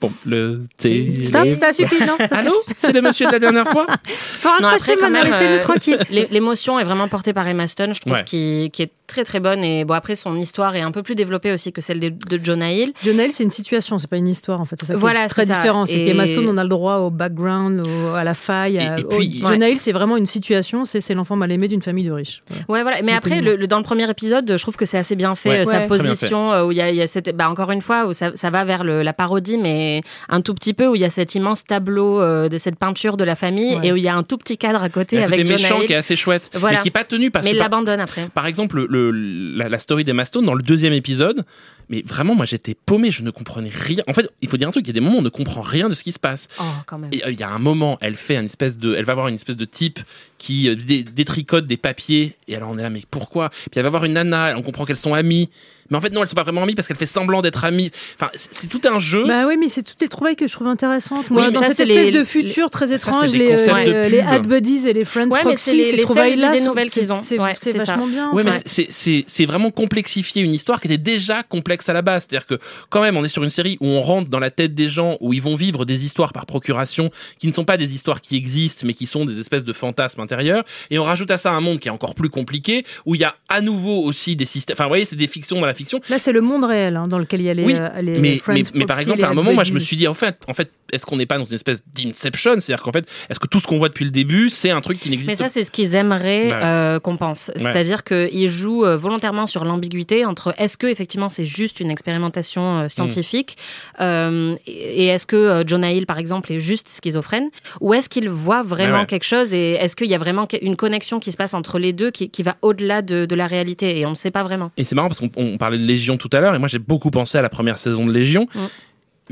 Bon 0.00 0.10
le 0.26 0.62
télé- 0.78 1.24
Stop, 1.24 1.50
ça 1.52 1.72
suffit, 1.72 2.00
non 2.04 2.16
ça 2.18 2.36
Allô 2.38 2.52
c'est 2.76 2.92
le 2.92 3.02
monsieur 3.02 3.26
de 3.26 3.32
la 3.32 3.38
dernière 3.38 3.68
fois 3.68 3.86
Faut 4.06 4.48
Non, 4.62 4.68
raccrocher 4.68 4.96
maintenant, 4.96 5.10
même, 5.22 5.30
laissez-nous 5.32 5.56
euh, 5.56 5.60
tranquille. 5.60 5.98
l'é- 6.10 6.28
L'émotion 6.30 6.78
est 6.78 6.84
vraiment 6.84 7.08
portée 7.08 7.34
par 7.34 7.46
Emma 7.46 7.68
Stone, 7.68 7.92
je 7.94 8.00
trouve, 8.00 8.14
Ouais. 8.14 8.24
qui, 8.24 8.70
qui 8.72 8.82
est 8.82 8.90
très 9.06 9.24
très 9.24 9.40
bonne. 9.40 9.62
Et 9.62 9.84
bon, 9.84 9.92
après, 9.92 10.14
son 10.14 10.36
histoire 10.36 10.74
est 10.76 10.80
un 10.80 10.90
peu 10.92 11.02
plus 11.02 11.14
développée 11.16 11.52
aussi 11.52 11.72
que 11.72 11.82
celle 11.82 12.00
de, 12.00 12.08
de 12.08 12.42
Jonah 12.42 12.72
Hill. 12.72 12.92
Jonah 13.04 13.24
Hill, 13.26 13.32
c'est 13.32 13.42
une 13.44 13.50
situation, 13.50 13.98
c'est 13.98 14.08
pas 14.08 14.16
une 14.16 14.28
histoire 14.28 14.60
en 14.60 14.64
fait. 14.64 14.76
C'est 14.80 14.86
ça 14.86 14.96
Voilà, 14.96 15.24
est 15.24 15.28
très 15.28 15.44
ça. 15.44 15.56
différent. 15.56 15.84
C'est 15.84 15.98
Et- 16.00 16.06
qu'Emma 16.06 16.26
Stone, 16.26 16.46
on 16.48 16.56
a 16.56 16.62
le 16.62 16.68
droit 16.70 16.96
au 16.98 17.10
background, 17.10 17.80
au- 17.86 18.14
à 18.14 18.24
la 18.24 18.32
faille. 18.34 18.78
à- 18.78 18.98
Et- 18.98 19.04
au- 19.04 19.08
puis- 19.18 19.42
Jonah 19.44 19.68
Hill, 19.68 19.78
c'est 19.78 19.92
vraiment 19.92 20.16
une 20.16 20.26
situation. 20.26 20.84
C'est 20.86 21.12
l'enfant 21.12 21.36
mal 21.36 21.52
aimé 21.52 21.68
d'une 21.68 21.82
famille 21.82 22.06
de 22.06 22.12
riches. 22.12 22.40
Voilà. 22.48 22.62
Ouais, 22.68 22.82
voilà. 22.82 23.02
Mais 23.02 23.12
après, 23.12 23.30
paiement. 23.40 23.50
le, 23.50 23.56
le- 23.56 23.66
dans 23.66 23.78
le 23.78 23.84
premier 23.84 24.08
épisode, 24.08 24.50
je 24.56 24.62
trouve 24.62 24.76
que 24.76 24.86
c'est 24.86 24.98
assez 24.98 25.16
bien 25.16 25.34
fait. 25.34 25.48
Ouais, 25.50 25.60
euh, 25.60 25.64
Ouais. 25.70 25.78
sa 25.80 25.86
position, 25.88 26.52
euh, 26.52 26.64
où 26.64 26.72
il 26.72 26.78
y 26.78 26.80
a, 26.80 26.88
il 26.88 26.96
y 26.96 27.02
a 27.02 27.06
cette, 27.06 27.36
bah, 27.36 27.50
encore 27.50 27.70
une 27.72 27.82
fois, 27.82 28.06
où 28.06 28.14
ça, 28.14 28.30
ça 28.34 28.48
va 28.48 28.64
vers 28.64 28.82
le- 28.90 29.02
la 29.02 29.12
parodie, 29.12 29.56
mais 29.58 30.02
un 30.28 30.40
tout 30.40 30.54
petit 30.54 30.74
peu, 30.74 30.86
où 30.86 30.94
il 30.94 31.00
y 31.00 31.04
a 31.04 31.10
cet 31.10 31.34
immense 31.34 31.64
tableau 31.64 32.20
euh, 32.20 32.48
de 32.48 32.58
cette 32.58 32.76
peinture 32.76 33.16
de 33.16 33.24
la 33.24 33.34
famille, 33.36 33.76
Ouais. 33.76 33.86
et 33.88 33.92
où 33.92 33.96
il 33.96 34.02
y 34.02 34.08
a 34.08 34.14
un 34.14 34.22
tout 34.22 34.36
petit 34.38 34.58
cadre 34.58 34.82
à 34.82 34.88
côté 34.88 35.18
un 35.18 35.24
avec 35.24 35.40
côté 35.40 35.46
Jonah 35.56 35.58
méchant 35.62 35.80
Hill. 35.80 35.86
qui 35.86 35.92
est 35.92 35.96
assez 35.96 36.16
chouette 36.16 36.50
Voilà. 36.54 36.78
mais 36.78 36.82
qui 36.82 36.88
est 36.88 36.90
pas 36.90 37.04
tenu 37.04 37.30
parce 37.30 37.44
mais 37.44 37.52
que 37.52 37.58
l'abandonne 37.58 38.00
après. 38.00 38.28
Par 38.34 38.46
exemple, 38.46 38.84
le, 38.88 39.10
la, 39.10 39.68
la 39.68 39.78
story 39.78 40.04
d'Emma 40.04 40.24
Stone 40.24 40.44
dans 40.44 40.54
le 40.54 40.62
deuxième 40.62 40.92
épisode, 40.92 41.44
mais 41.88 42.02
vraiment, 42.06 42.34
moi 42.36 42.44
j'étais 42.46 42.74
paumé, 42.86 43.10
je 43.10 43.22
ne 43.22 43.30
comprenais 43.30 43.70
rien. 43.72 44.02
En 44.06 44.12
fait, 44.12 44.28
il 44.42 44.48
faut 44.48 44.56
dire 44.56 44.68
un 44.68 44.70
truc, 44.70 44.84
il 44.86 44.88
y 44.88 44.90
a 44.90 44.94
des 44.94 45.00
moments 45.00 45.16
où 45.16 45.20
on 45.20 45.22
ne 45.22 45.28
comprend 45.28 45.60
rien 45.60 45.88
de 45.88 45.94
ce 45.94 46.04
qui 46.04 46.12
se 46.12 46.20
passe. 46.20 46.48
Oh, 46.60 46.64
quand 46.86 46.98
même. 46.98 47.10
Et, 47.12 47.24
euh, 47.24 47.32
il 47.32 47.40
y 47.40 47.42
a 47.42 47.50
un 47.50 47.58
moment, 47.58 47.98
elle 48.00 48.14
fait 48.14 48.36
une 48.36 48.44
espèce 48.44 48.78
de, 48.78 48.94
elle 48.94 49.04
va 49.04 49.14
voir 49.14 49.26
une 49.28 49.34
espèce 49.34 49.56
de 49.56 49.64
type 49.64 49.98
qui 50.38 50.68
euh, 50.68 50.76
dé- 50.76 51.02
détricote 51.02 51.66
des 51.66 51.76
papiers. 51.76 52.36
Et 52.48 52.54
alors 52.56 52.70
on 52.70 52.78
est 52.78 52.82
là, 52.82 52.90
mais 52.90 53.02
pourquoi? 53.10 53.48
Puis 53.50 53.70
elle 53.76 53.82
va 53.82 53.90
voir 53.90 54.04
une 54.04 54.12
nana, 54.12 54.54
on 54.56 54.62
comprend 54.62 54.84
qu'elles 54.84 54.96
sont 54.98 55.14
amies. 55.14 55.50
Mais 55.90 55.96
en 55.96 56.00
fait 56.00 56.12
non, 56.12 56.22
elles 56.22 56.28
sont 56.28 56.34
pas 56.34 56.42
vraiment 56.42 56.62
amies 56.62 56.74
parce 56.74 56.88
qu'elle 56.88 56.96
fait 56.96 57.06
semblant 57.06 57.42
d'être 57.42 57.64
amie. 57.64 57.90
Enfin, 58.14 58.30
c'est 58.34 58.68
tout 58.68 58.80
un 58.88 58.98
jeu. 58.98 59.26
Bah 59.26 59.46
oui, 59.46 59.56
mais 59.58 59.68
c'est 59.68 59.82
toutes 59.82 60.00
les 60.00 60.08
trouvailles 60.08 60.36
que 60.36 60.46
je 60.46 60.52
trouve 60.52 60.68
intéressantes. 60.68 61.30
Moi, 61.30 61.46
Oui, 61.46 61.52
dans 61.52 61.62
ça, 61.62 61.68
cette 61.68 61.80
espèce 61.80 62.06
les- 62.06 62.10
de 62.12 62.24
futur 62.24 62.70
très 62.70 62.86
c'est 62.88 62.94
étrange, 62.94 63.32
des 63.32 63.38
les, 63.38 63.68
euh, 63.68 64.08
les. 64.08 64.20
Ad 64.20 64.46
Buddies 64.46 64.86
et 64.88 64.92
les 64.92 65.04
Friends 65.04 65.28
Ouais, 65.28 65.38
mais 65.38 65.42
Proxy, 65.42 65.70
c'est 65.70 65.76
les- 65.76 65.82
ces 65.84 65.90
les 65.92 65.96
seules 65.98 66.04
trouvailles-là, 66.04 66.60
nouvelles 66.60 66.90
c'est- 66.90 67.00
qu'ils 67.00 67.12
ont. 67.12 67.16
c'est 67.16 67.38
Ouais, 67.38 67.54
ça. 67.56 67.72
vachement 67.72 68.06
bien. 68.06 68.30
Ouais, 68.32 68.42
mais 68.44 68.50
enfin. 68.50 68.58
c'est- 68.64 68.88
c'est 68.90 69.24
c'est 69.26 69.46
vraiment 69.46 69.70
complexifier 69.70 70.42
une 70.42 70.54
histoire 70.54 70.80
qui 70.80 70.86
était 70.88 70.98
déjà 70.98 71.42
complexe 71.42 71.88
à 71.88 71.92
la 71.92 72.02
base. 72.02 72.26
C'est-à-dire 72.28 72.46
que 72.46 72.58
quand 72.88 73.00
même, 73.02 73.16
on 73.16 73.24
est 73.24 73.28
sur 73.28 73.42
une 73.42 73.50
série 73.50 73.76
où 73.80 73.86
on 73.86 74.00
rentre 74.02 74.30
dans 74.30 74.38
la 74.38 74.50
tête 74.50 74.74
des 74.74 74.88
gens, 74.88 75.16
où 75.20 75.32
ils 75.32 75.42
vont 75.42 75.56
vivre 75.56 75.84
des 75.84 76.04
histoires 76.04 76.32
par 76.32 76.46
procuration, 76.46 77.10
qui 77.38 77.48
ne 77.48 77.52
sont 77.52 77.64
pas 77.64 77.76
des 77.76 77.94
histoires 77.94 78.20
qui 78.20 78.36
existent, 78.36 78.86
mais 78.86 78.94
qui 78.94 79.06
sont 79.06 79.24
des 79.24 79.40
espèces 79.40 79.64
de 79.64 79.72
fantasmes 79.72 80.20
intérieurs. 80.20 80.64
Et 80.90 80.98
on 80.98 81.04
rajoute 81.04 81.30
à 81.30 81.38
ça 81.38 81.50
un 81.52 81.60
monde 81.60 81.80
qui 81.80 81.88
est 81.88 81.92
encore 81.92 82.14
plus 82.14 82.28
compliqué, 82.30 82.84
où 83.06 83.14
il 83.14 83.20
y 83.20 83.24
a 83.24 83.34
à 83.48 83.60
nouveau 83.60 84.02
aussi 84.02 84.36
des 84.36 84.46
systèmes. 84.46 84.74
Enfin, 84.74 84.84
vous 84.84 84.90
voyez, 84.90 85.04
c'est 85.04 85.16
des 85.16 85.26
fictions 85.26 85.58
dans 85.60 85.66
la 85.66 85.74
fiction. 85.80 86.00
Là, 86.08 86.18
c'est 86.18 86.32
le 86.32 86.40
monde 86.40 86.64
réel 86.64 86.96
hein, 86.96 87.04
dans 87.08 87.18
lequel 87.18 87.40
il 87.40 87.44
y 87.46 87.50
a 87.50 87.54
les, 87.54 87.64
Oui, 87.64 87.74
euh, 87.76 87.88
les 88.00 88.18
mais, 88.18 88.36
Friends 88.38 88.54
mais, 88.54 88.62
mais 88.74 88.84
par 88.86 88.98
exemple, 89.00 89.24
à 89.24 89.28
un 89.28 89.34
moment, 89.34 89.52
moi, 89.52 89.64
je 89.64 89.72
me 89.72 89.78
suis 89.80 89.96
dit, 89.96 90.06
en 90.08 90.14
fait, 90.14 90.38
en 90.48 90.54
fait, 90.54 90.70
est-ce 90.92 91.06
qu'on 91.06 91.16
n'est 91.16 91.26
pas 91.26 91.38
dans 91.38 91.44
une 91.44 91.54
espèce 91.54 91.82
d'inception? 91.94 92.54
C'est-à-dire 92.58 92.82
qu'en 92.82 92.92
fait, 92.92 93.06
est-ce 93.28 93.38
que 93.38 93.46
tout 93.46 93.60
ce 93.60 93.66
qu'on 93.66 93.78
voit 93.78 93.88
depuis 93.88 94.04
le 94.04 94.10
début, 94.10 94.48
c'est 94.48 94.70
un 94.70 94.80
truc 94.80 94.98
qui 94.98 95.08
Mais 95.08 95.16
n'existe 95.16 95.38
ça, 95.38 95.44
pas 95.44 95.48
c'est 95.48 95.64
ce 95.64 95.70
qu'ils 95.70 95.94
aimeraient 95.94 96.48
Ouais. 96.50 96.52
euh, 96.52 97.00
qu'on 97.00 97.16
pense. 97.16 97.50
C'est-à-dire 97.56 98.02
qu'ils 98.04 98.48
jouent 98.48 98.84
euh, 98.84 98.96
volontairement 98.96 99.46
sur 99.46 99.64
l'ambiguïté 99.64 100.24
entre 100.24 100.54
est-ce 100.58 100.76
que 100.76 100.86
effectivement 100.86 101.28
c'est 101.28 101.44
juste 101.44 101.80
une 101.80 101.90
expérimentation 101.90 102.60
Mm. 102.60 102.80
euh, 102.84 102.88
scientifique 102.88 103.56
euh, 104.00 104.56
et 104.66 105.00
et 105.04 105.06
est-ce 105.06 105.26
que 105.26 105.36
euh, 105.36 105.64
Jonah 105.66 105.92
Hill, 105.92 106.06
par 106.06 106.18
exemple, 106.18 106.52
est 106.52 106.60
juste 106.60 106.88
schizophrène 106.88 107.48
ou 107.80 107.94
est-ce 107.94 108.08
qu'il 108.08 108.28
voit 108.28 108.62
vraiment 108.62 108.94
Ouais, 108.94 109.00
ouais. 109.00 109.06
quelque 109.06 109.24
chose 109.24 109.54
et 109.54 109.72
est-ce 109.72 109.94
qu'il 109.96 110.08
y 110.08 110.14
a 110.14 110.18
vraiment 110.18 110.46
une 110.62 110.76
connexion 110.76 111.20
qui 111.20 111.32
se 111.32 111.36
passe 111.36 111.54
entre 111.54 111.78
les 111.78 111.92
deux 111.92 112.10
qui, 112.10 112.28
qui 112.30 112.42
va 112.42 112.56
au-delà 112.62 113.02
de, 113.02 113.24
de 113.26 113.34
la 113.34 113.46
réalité? 113.46 113.98
Et 113.98 114.06
on 114.06 114.10
ne 114.10 114.14
sait 114.14 114.30
pas 114.30 114.42
vraiment. 114.42 114.70
Et 114.76 114.84
c'est 114.84 114.94
marrant 114.94 115.08
parce 115.08 115.20
qu'on 115.20 115.30
on 115.36 115.56
de 115.78 115.84
Légion 115.84 116.16
tout 116.16 116.30
à 116.32 116.40
l'heure, 116.40 116.54
et 116.54 116.58
moi 116.58 116.68
j'ai 116.68 116.78
beaucoup 116.78 117.10
pensé 117.10 117.38
à 117.38 117.42
la 117.42 117.48
première 117.48 117.78
saison 117.78 118.04
de 118.04 118.12
Légion. 118.12 118.46
Mm. 118.54 118.66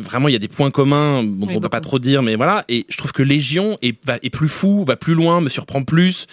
Vraiment, 0.00 0.28
il 0.28 0.32
y 0.32 0.36
a 0.36 0.38
des 0.38 0.48
points 0.48 0.70
communs 0.70 1.24
dont 1.24 1.48
Oui, 1.48 1.54
on 1.56 1.60
peut 1.60 1.68
pas 1.68 1.80
trop 1.80 1.98
dire, 1.98 2.22
mais 2.22 2.36
voilà. 2.36 2.64
Et 2.68 2.86
je 2.88 2.96
trouve 2.96 3.10
que 3.10 3.24
Légion 3.24 3.78
est, 3.82 3.96
va, 4.04 4.18
est 4.22 4.30
plus 4.30 4.48
fou, 4.48 4.84
va 4.84 4.94
plus 4.94 5.14
loin, 5.14 5.40
me 5.40 5.48
surprend 5.48 5.82
plus, 5.82 6.28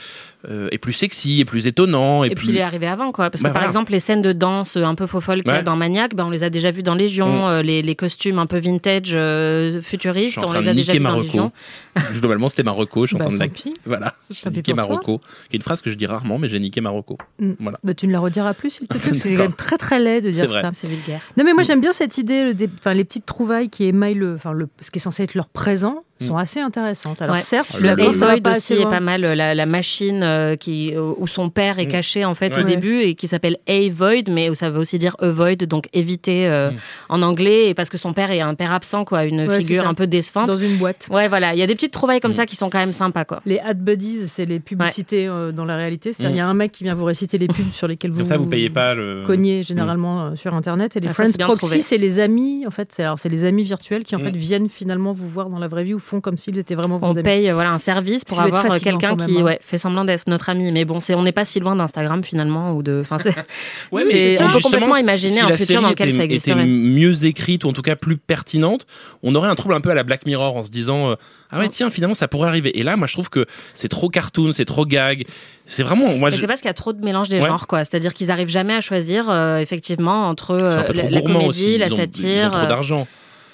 euh, 0.49 0.67
est 0.71 0.77
plus 0.77 0.93
sexy, 0.93 1.41
est 1.41 1.45
plus 1.45 1.67
étonnant, 1.67 2.23
et, 2.23 2.27
Et, 2.27 2.29
plus. 2.31 2.47
puis 2.47 2.49
il 2.49 2.57
est 2.57 2.61
arrivé 2.61 2.87
avant, 2.87 3.11
quoi. 3.11 3.29
Parce 3.29 3.41
Bah, 3.41 3.49
que 3.49 3.53
par 3.53 3.61
voilà. 3.61 3.67
exemple, 3.67 3.91
les 3.91 3.99
scènes 3.99 4.21
de 4.21 4.31
danse 4.33 4.77
euh, 4.77 4.83
un 4.83 4.95
peu 4.95 5.07
faux 5.07 5.19
qu'il 5.19 5.43
y 5.47 5.49
a 5.49 5.61
dans 5.61 5.75
Maniac, 5.75 6.15
ben, 6.15 6.25
on 6.25 6.29
les 6.29 6.43
a 6.43 6.49
déjà 6.49 6.71
vues 6.71 6.83
dans 6.83 6.95
Légion. 6.95 7.47
Mm. 7.47 7.49
Euh, 7.49 7.61
les, 7.63 7.81
les 7.81 7.95
costumes 7.95 8.39
un 8.39 8.45
peu 8.45 8.59
vintage, 8.59 9.11
euh, 9.15 9.81
futuristes, 9.81 10.39
on 10.45 10.53
les 10.53 10.67
a 10.67 10.73
déjà 10.73 10.93
vues 10.93 10.99
dans 10.99 11.03
Marocco. 11.03 11.25
Légion. 11.25 11.51
Globalement, 12.13 12.49
c'était 12.49 12.63
Marocco. 12.63 13.05
Je 13.05 13.15
suis 13.15 13.15
en 13.15 13.19
Bah, 13.29 13.35
train 13.35 13.45
de 13.45 13.51
pis. 13.51 13.73
Voilà, 13.85 14.13
j'ai 14.29 14.49
niqué. 14.49 14.73
Marocco. 14.73 15.19
Qui 15.49 15.55
est 15.55 15.57
une 15.57 15.61
phrase 15.63 15.81
que 15.81 15.89
je 15.89 15.95
dis 15.95 16.05
rarement, 16.05 16.37
mais 16.37 16.49
j'ai 16.49 16.59
niqué 16.59 16.81
Marocco. 16.81 17.17
Mm. 17.39 17.51
Voilà. 17.59 17.79
Bah, 17.83 17.93
tu 17.93 18.07
ne 18.07 18.11
la 18.11 18.19
rediras 18.19 18.53
plus, 18.53 18.69
s'il 18.71 18.87
te 18.87 18.97
plaît, 18.97 18.99
parce 19.09 19.21
que 19.21 19.27
c'est 19.27 19.35
D'accord. 19.35 19.45
quand 19.45 19.49
même 19.49 19.55
très 19.55 19.77
très 19.77 19.99
laid 19.99 20.21
de 20.21 20.29
dire 20.29 20.51
ça. 20.51 20.69
C'est 20.73 20.87
vulgaire. 20.87 21.21
Non, 21.37 21.43
mais 21.43 21.53
moi 21.53 21.63
j'aime 21.63 21.81
bien 21.81 21.91
cette 21.93 22.17
idée, 22.17 22.43
le- 22.45 22.53
des, 22.53 22.69
enfin, 22.79 22.93
les 22.93 23.03
petites 23.03 23.25
trouvailles 23.25 23.69
qui 23.69 23.85
émaillent 23.85 24.13
le, 24.15 24.35
enfin, 24.35 24.51
le, 24.51 24.67
ce 24.81 24.91
qui 24.91 24.99
est 24.99 25.01
censé 25.01 25.23
être 25.23 25.35
leur 25.35 25.49
présent 25.49 25.99
sont 26.21 26.37
assez 26.37 26.59
intéressantes. 26.61 27.21
Alors 27.21 27.35
Ouais. 27.35 27.41
certes, 27.41 27.67
je 27.71 27.73
suis 27.77 27.83
Le- 27.83 27.89
d'accord, 27.95 28.13
le- 28.13 28.17
ça 28.17 28.25
va 28.25 28.31
Void 28.33 28.41
pas 28.41 28.51
aussi 28.57 28.73
est 28.73 28.83
pas 28.89 28.99
mal, 28.99 29.21
la, 29.21 29.53
la 29.53 29.65
machine 29.65 30.21
euh, 30.23 30.55
qui, 30.55 30.93
euh, 30.95 31.13
où 31.17 31.27
son 31.27 31.49
père 31.49 31.77
est 31.79 31.85
Mm. 31.85 31.91
caché 31.91 32.25
en 32.25 32.35
fait 32.35 32.57
au 32.57 32.63
début 32.63 33.01
et 33.01 33.15
qui 33.15 33.27
s'appelle 33.27 33.57
A 33.67 33.89
Void, 33.91 34.29
mais 34.31 34.49
où 34.49 34.53
ça 34.53 34.69
veut 34.69 34.79
aussi 34.79 34.97
dire 34.97 35.15
avoid, 35.19 35.63
donc 35.65 35.87
éviter 35.93 36.47
euh, 36.47 36.71
Mm. 36.71 36.75
en 37.09 37.21
anglais, 37.21 37.69
et 37.69 37.73
parce 37.73 37.89
que 37.89 37.97
son 37.97 38.13
père 38.13 38.31
est 38.31 38.39
un 38.41 38.55
père 38.55 38.71
absent, 38.73 39.03
quoi, 39.05 39.25
une 39.25 39.47
Ouais, 39.47 39.59
figure 39.59 39.87
un 39.87 39.93
peu 39.93 40.07
décevante. 40.07 40.47
dans 40.47 40.57
une 40.57 40.77
boîte. 40.77 41.07
Ouais, 41.11 41.27
voilà, 41.27 41.53
il 41.53 41.59
y 41.59 41.63
a 41.63 41.67
des 41.67 41.75
petites 41.75 41.91
trouvailles 41.91 42.19
comme 42.21 42.31
Mm. 42.31 42.33
ça 42.33 42.45
qui 42.45 42.55
sont 42.55 42.69
quand 42.69 42.79
même 42.79 42.93
sympas, 42.93 43.25
quoi. 43.25 43.41
Les 43.45 43.59
ad 43.59 43.79
buddies, 43.83 44.27
c'est 44.27 44.45
les 44.45 44.59
publicités 44.59 45.27
euh, 45.27 45.51
dans 45.51 45.65
la 45.65 45.75
réalité. 45.75 46.11
Il 46.19 46.35
y 46.35 46.39
a 46.39 46.47
un 46.47 46.53
mec 46.53 46.71
qui 46.71 46.83
vient 46.85 46.95
vous 46.95 47.05
réciter 47.05 47.37
les 47.37 47.47
pubs 47.47 47.71
sur 47.73 47.87
lesquelles 47.87 48.11
vous 48.11 48.17
Comme 48.19 48.25
ça, 48.25 48.37
vous 48.37 48.45
payez 48.45 48.69
pas 48.69 48.93
le. 48.93 49.23
cognez 49.25 49.63
généralement 49.63 50.27
euh, 50.27 50.35
sur 50.35 50.53
Internet. 50.53 50.95
Et 50.95 50.99
les 51.01 51.09
Ah, 51.09 51.13
Friends 51.13 51.31
Proxy, 51.37 51.81
c'est 51.81 51.97
les 51.97 52.19
amis. 52.19 52.63
En 52.65 52.71
fait, 52.71 52.91
c'est 52.91 53.03
alors 53.03 53.19
c'est 53.19 53.29
les 53.29 53.45
amis 53.45 53.63
virtuels 53.63 54.03
qui 54.03 54.15
en 54.15 54.19
Mm. 54.19 54.23
fait 54.23 54.35
viennent 54.37 54.69
finalement 54.69 55.11
vous 55.11 55.27
voir 55.27 55.49
dans 55.49 55.59
la 55.59 55.67
vraie 55.67 55.83
vie 55.83 55.93
ou 55.93 55.99
font 56.05 56.21
comme 56.21 56.37
s'ils 56.37 56.57
étaient 56.59 56.75
vraiment 56.75 56.97
vos 56.99 57.07
On 57.07 57.11
amis. 57.11 57.23
paye 57.23 57.51
voilà 57.51 57.71
un 57.71 57.77
service 57.77 58.23
pour 58.23 58.37
Ça 58.37 58.43
avoir 58.43 58.65
euh, 58.65 58.77
quelqu'un 58.79 59.15
qui 59.15 59.25
même, 59.33 59.37
hein. 59.37 59.43
ouais, 59.43 59.59
fait 59.61 59.77
semblant 59.77 60.05
d'être 60.05 60.27
notre 60.27 60.49
ami. 60.49 60.71
Mais 60.71 60.85
bon, 60.85 60.99
c'est 60.99 61.15
on 61.15 61.23
n'est 61.23 61.31
pas 61.31 61.45
si 61.45 61.59
loin 61.59 61.75
d'Instagram 61.75 62.23
finalement 62.23 62.73
ou 62.73 62.83
de. 62.83 62.99
Enfin, 63.01 63.17
c'est 63.17 63.33
Ouais, 63.91 64.03
C'est- 64.03 64.37
mais 64.39 64.43
on 64.43 64.49
peut 64.51 64.59
complètement 64.61 64.93
si- 64.95 65.01
imaginer 65.01 65.31
si 65.33 65.39
un 65.41 65.49
la 65.49 65.57
futur 65.57 65.65
série 65.67 65.81
dans 65.83 65.89
lequel 65.89 66.07
était- 66.09 66.17
ça 66.17 66.23
était 66.23 66.33
existerait. 66.35 66.65
mieux 66.65 67.25
écrite 67.25 67.63
ou 67.63 67.69
en 67.69 67.73
tout 67.73 67.81
cas 67.81 67.95
plus 67.95 68.17
pertinente, 68.17 68.85
on 69.23 69.35
aurait 69.35 69.49
un 69.49 69.55
trouble 69.55 69.73
un 69.73 69.81
peu 69.81 69.89
à 69.89 69.95
la 69.95 70.03
Black 70.03 70.25
Mirror 70.25 70.55
en 70.55 70.63
se 70.63 70.69
disant 70.71 71.09
euh, 71.11 71.15
ah 71.51 71.59
ouais 71.59 71.69
tiens 71.69 71.89
finalement 71.89 72.15
ça 72.15 72.27
pourrait 72.27 72.47
arriver. 72.49 72.77
Et 72.79 72.83
là 72.83 72.95
moi 72.97 73.07
je 73.07 73.13
trouve 73.13 73.29
que 73.29 73.45
c'est 73.73 73.89
trop 73.89 74.09
cartoon, 74.09 74.51
c'est 74.53 74.65
trop 74.65 74.85
gag. 74.85 75.25
C'est 75.67 75.81
vraiment 75.83 76.13
moi 76.17 76.29
je- 76.29 76.37
c'est 76.37 76.45
parce 76.47 76.61
qu'il 76.61 76.69
y 76.69 76.71
a 76.71 76.75
trop 76.75 76.93
de 76.93 77.03
mélange 77.03 77.29
des 77.29 77.39
Ouais. 77.39 77.45
genres, 77.47 77.65
quoi. 77.67 77.83
C'est-à-dire 77.83 78.13
qu'ils 78.13 78.29
arrivent 78.29 78.49
jamais 78.49 78.75
à 78.75 78.81
choisir, 78.81 79.29
euh, 79.29 79.57
effectivement, 79.57 80.27
entre 80.29 80.51
euh, 80.51 80.83
la, 80.93 81.09
la 81.09 81.19
gourmand 81.21 81.39
comédie, 81.39 81.47
aussi. 81.49 81.77
la 81.79 81.87
ils 81.87 81.93
ont, 81.93 81.97
satire. 81.97 82.27
Ils 82.29 82.45
ont 82.45 82.49
trop 82.51 82.67
d'argent. 82.67 83.07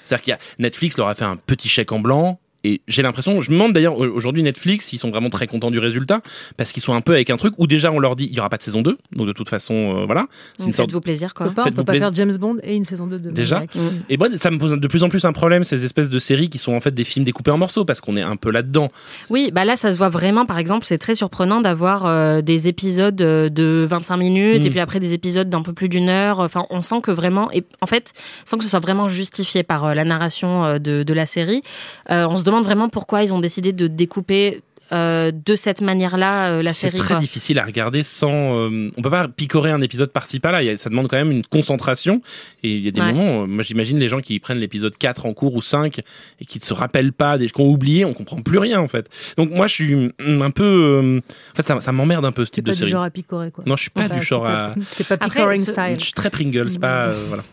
C'est-à-dire 0.04 0.22
qu'il 0.24 0.30
y 0.32 0.34
a 0.34 0.38
Netflix 0.58 0.98
leur 0.98 1.08
a 1.08 1.14
fait 1.14 1.24
un 1.24 1.36
petit 1.36 1.68
chèque 1.68 1.90
en 1.92 2.00
blanc. 2.00 2.38
Et 2.64 2.80
j'ai 2.88 3.02
l'impression, 3.02 3.42
je 3.42 3.50
me 3.50 3.56
demande 3.56 3.72
d'ailleurs 3.72 3.98
aujourd'hui 3.98 4.42
Netflix, 4.42 4.92
ils 4.92 4.98
sont 4.98 5.10
vraiment 5.10 5.30
très 5.30 5.46
contents 5.46 5.70
du 5.70 5.78
résultat 5.78 6.20
parce 6.56 6.72
qu'ils 6.72 6.82
sont 6.82 6.94
un 6.94 7.00
peu 7.00 7.12
avec 7.12 7.30
un 7.30 7.36
truc 7.36 7.54
où 7.58 7.66
déjà 7.66 7.90
on 7.92 7.98
leur 7.98 8.14
dit 8.16 8.28
il 8.30 8.36
y 8.36 8.40
aura 8.40 8.48
pas 8.48 8.56
de 8.56 8.62
saison 8.62 8.82
2, 8.82 8.96
donc 9.16 9.26
de 9.26 9.32
toute 9.32 9.48
façon 9.48 9.74
euh, 10.02 10.04
voilà, 10.06 10.26
c'est 10.58 10.66
une 10.66 10.72
sorte 10.72 10.88
Faites-vous 10.90 11.00
plaisir, 11.00 11.30
On 11.32 11.36
quoi. 11.36 11.46
peut 11.48 11.54
pas, 11.54 11.62
on 11.62 11.64
peut 11.64 11.70
Faites-vous 11.70 11.84
pas 11.84 11.92
plaisir. 11.92 12.06
faire 12.08 12.14
James 12.14 12.36
Bond 12.38 12.56
et 12.62 12.76
une 12.76 12.84
saison 12.84 13.06
2 13.06 13.18
de 13.18 13.30
Déjà 13.30 13.60
Maverick. 13.60 13.74
Mm. 13.76 14.02
Et 14.10 14.16
moi, 14.16 14.28
ça 14.36 14.50
me 14.50 14.58
pose 14.58 14.72
de 14.72 14.86
plus 14.88 15.02
en 15.04 15.08
plus 15.08 15.24
un 15.24 15.32
problème, 15.32 15.64
ces 15.64 15.84
espèces 15.84 16.10
de 16.10 16.18
séries 16.18 16.50
qui 16.50 16.58
sont 16.58 16.72
en 16.74 16.80
fait 16.80 16.92
des 16.92 17.04
films 17.04 17.24
découpés 17.24 17.50
en 17.50 17.58
morceaux, 17.58 17.84
parce 17.84 18.00
qu'on 18.00 18.16
est 18.16 18.22
un 18.22 18.36
peu 18.36 18.50
là-dedans. 18.50 18.90
Oui, 19.30 19.50
bah 19.52 19.64
là, 19.64 19.76
ça 19.76 19.90
se 19.90 19.96
voit 19.96 20.08
vraiment. 20.08 20.46
Par 20.46 20.58
exemple, 20.58 20.86
c'est 20.86 20.98
très 20.98 21.14
surprenant 21.14 21.60
d'avoir 21.60 22.06
euh, 22.06 22.42
des 22.42 22.68
épisodes 22.68 23.20
euh, 23.20 23.48
de 23.48 23.86
25 23.88 24.16
minutes 24.16 24.62
Mm. 24.62 24.66
et 24.66 24.70
puis 24.70 24.80
après 24.80 25.00
des 25.00 25.12
épisodes 25.14 25.48
d'un 25.48 25.62
peu 25.62 25.72
plus 25.72 25.88
d'une 25.88 26.08
heure. 26.08 26.40
Enfin, 26.40 26.66
on 26.70 26.82
sent 26.82 27.00
que 27.02 27.10
vraiment, 27.10 27.50
et 27.52 27.64
en 27.80 27.86
fait, 27.86 28.12
sans 28.44 28.56
que 28.58 28.64
ce 28.64 28.70
soit 28.70 28.80
vraiment 28.80 29.08
justifié 29.08 29.62
par 29.62 29.84
euh, 29.86 29.94
la 29.94 30.04
narration 30.04 30.78
de, 30.78 31.02
de 31.02 31.12
la 31.14 31.26
série, 31.26 31.62
euh, 32.10 32.26
on 32.28 32.36
se 32.38 32.44
demande 32.44 32.51
vraiment 32.60 32.88
pourquoi 32.90 33.22
ils 33.22 33.32
ont 33.32 33.38
décidé 33.40 33.72
de 33.72 33.86
découper 33.86 34.60
euh, 34.92 35.30
de 35.30 35.56
cette 35.56 35.80
manière-là 35.80 36.50
euh, 36.50 36.62
la 36.62 36.74
C'est 36.74 36.90
série. 36.90 36.98
très 36.98 37.14
quoi. 37.14 37.20
difficile 37.20 37.58
à 37.58 37.64
regarder 37.64 38.02
sans. 38.02 38.58
euh, 38.58 38.90
on 38.94 39.00
peut 39.00 39.08
pas 39.08 39.26
picorer 39.26 39.70
un 39.70 39.80
épisode 39.80 40.10
par-ci 40.12 40.38
par-là. 40.38 40.58
A- 40.58 40.76
Ça 40.76 40.90
demande 40.90 41.08
quand 41.08 41.16
même 41.16 41.30
une 41.30 41.46
concentration. 41.46 42.20
Et 42.62 42.74
il 42.74 42.80
y 42.84 42.88
a 42.88 42.90
des 42.90 43.00
Ouais. 43.00 43.14
moments, 43.14 43.44
euh, 43.44 43.46
moi 43.46 43.62
j'imagine 43.62 43.98
les 43.98 44.08
gens 44.10 44.20
qui 44.20 44.38
prennent 44.38 44.58
l'épisode 44.58 44.94
4 44.98 45.24
en 45.24 45.32
cours 45.32 45.54
ou 45.54 45.62
5 45.62 46.00
et 46.40 46.44
qui 46.44 46.58
ne 46.58 46.62
se 46.64 46.74
rappellent 46.74 47.14
pas, 47.14 47.38
des 47.38 47.48
qui 47.48 47.58
ont 47.62 47.70
oublié, 47.70 48.04
on 48.04 48.12
comprend 48.12 48.42
plus 48.42 48.58
rien 48.58 48.80
en 48.80 48.88
fait. 48.88 49.08
Donc 49.38 49.50
moi 49.50 49.66
je 49.66 49.72
suis 49.72 49.94
mm, 49.94 50.42
un 50.42 50.50
peu. 50.50 50.62
euh, 50.64 51.20
en 51.52 51.56
fait, 51.56 51.62
ça, 51.66 51.80
ça 51.80 51.92
m'emmerde 51.92 52.26
un 52.26 52.32
peu 52.32 52.44
ce 52.44 52.50
type 52.50 52.66
pas 52.66 52.72
de 52.72 52.74
du 52.74 52.78
série. 52.80 52.90
genre 52.90 53.04
à 53.04 53.10
picorer, 53.10 53.50
quoi. 53.50 53.64
Non, 53.66 53.76
je 53.76 53.82
suis 53.82 53.90
pas 53.90 54.04
Enfin, 54.04 54.16
du 54.18 54.22
genre 54.22 54.46
à. 54.46 54.50
pas- 54.50 54.74
T'es 54.98 55.04
pas 55.04 55.14
Après, 55.14 55.28
picoring 55.40 55.64
ce- 55.64 55.70
style. 55.72 55.94
Je 55.98 56.04
suis 56.04 56.12
très 56.12 56.28
Pringles, 56.28 56.78
pas. 56.78 57.06
euh, 57.06 57.24
voilà. 57.28 57.44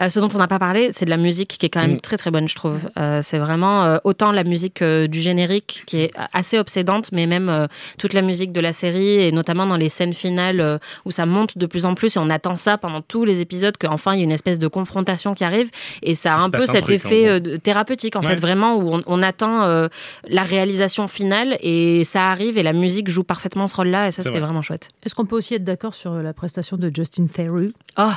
Euh, 0.00 0.08
ce 0.08 0.20
dont 0.20 0.28
on 0.34 0.38
n'a 0.38 0.46
pas 0.48 0.58
parlé, 0.58 0.90
c'est 0.92 1.04
de 1.04 1.10
la 1.10 1.16
musique 1.16 1.56
qui 1.58 1.66
est 1.66 1.68
quand 1.68 1.80
même 1.80 1.94
Mm. 1.94 2.00
très 2.00 2.16
très 2.16 2.30
bonne, 2.30 2.48
je 2.48 2.54
trouve. 2.54 2.88
Euh, 2.98 3.20
c'est 3.22 3.38
vraiment 3.38 3.84
euh, 3.84 3.98
autant 4.04 4.32
la 4.32 4.44
musique 4.44 4.82
euh, 4.82 5.06
du 5.06 5.20
générique 5.20 5.82
qui 5.86 5.98
est 5.98 6.10
assez 6.32 6.58
obsédante, 6.58 7.10
mais 7.12 7.26
même 7.26 7.48
euh, 7.48 7.66
toute 7.98 8.12
la 8.12 8.22
musique 8.22 8.52
de 8.52 8.60
la 8.60 8.72
série 8.72 9.18
et 9.20 9.32
notamment 9.32 9.66
dans 9.66 9.76
les 9.76 9.88
scènes 9.88 10.14
finales 10.14 10.60
euh, 10.60 10.78
où 11.04 11.10
ça 11.10 11.26
monte 11.26 11.58
de 11.58 11.66
plus 11.66 11.84
en 11.86 11.94
plus 11.94 12.16
et 12.16 12.18
on 12.18 12.30
attend 12.30 12.56
ça 12.56 12.78
pendant 12.78 13.00
tous 13.02 13.24
les 13.24 13.40
épisodes 13.40 13.76
qu'enfin 13.76 14.14
il 14.14 14.18
y 14.18 14.20
a 14.22 14.24
une 14.24 14.32
espèce 14.32 14.58
de 14.58 14.68
confrontation 14.68 15.34
qui 15.34 15.44
arrive 15.44 15.70
et 16.02 16.14
ça 16.14 16.34
a 16.34 16.40
un 16.42 16.50
peu 16.50 16.62
un 16.62 16.66
cet 16.66 16.82
truc, 16.84 16.96
effet 16.96 17.30
en 17.30 17.34
euh, 17.34 17.58
thérapeutique 17.58 18.16
en 18.16 18.20
Ouais. 18.20 18.28
fait 18.28 18.36
vraiment 18.36 18.76
où 18.76 18.94
on, 18.94 19.00
on 19.06 19.22
attend 19.22 19.62
euh, 19.64 19.88
la 20.28 20.42
réalisation 20.42 21.08
finale 21.08 21.56
et 21.62 22.04
ça 22.04 22.30
arrive 22.30 22.58
et 22.58 22.62
la 22.62 22.72
musique 22.72 23.08
joue 23.08 23.24
parfaitement 23.24 23.66
ce 23.68 23.76
rôle-là 23.76 24.08
et 24.08 24.10
ça 24.10 24.16
C'est 24.22 24.28
c'était 24.28 24.38
vrai. 24.38 24.46
vraiment 24.46 24.62
chouette. 24.62 24.88
Est-ce 25.04 25.14
qu'on 25.14 25.24
peut 25.26 25.36
aussi 25.36 25.54
être 25.54 25.64
d'accord 25.64 25.94
sur 25.94 26.14
la 26.14 26.32
prestation 26.32 26.76
de 26.76 26.90
Justin 26.94 27.26
Theroux? 27.26 27.72
Oh, 27.98 28.10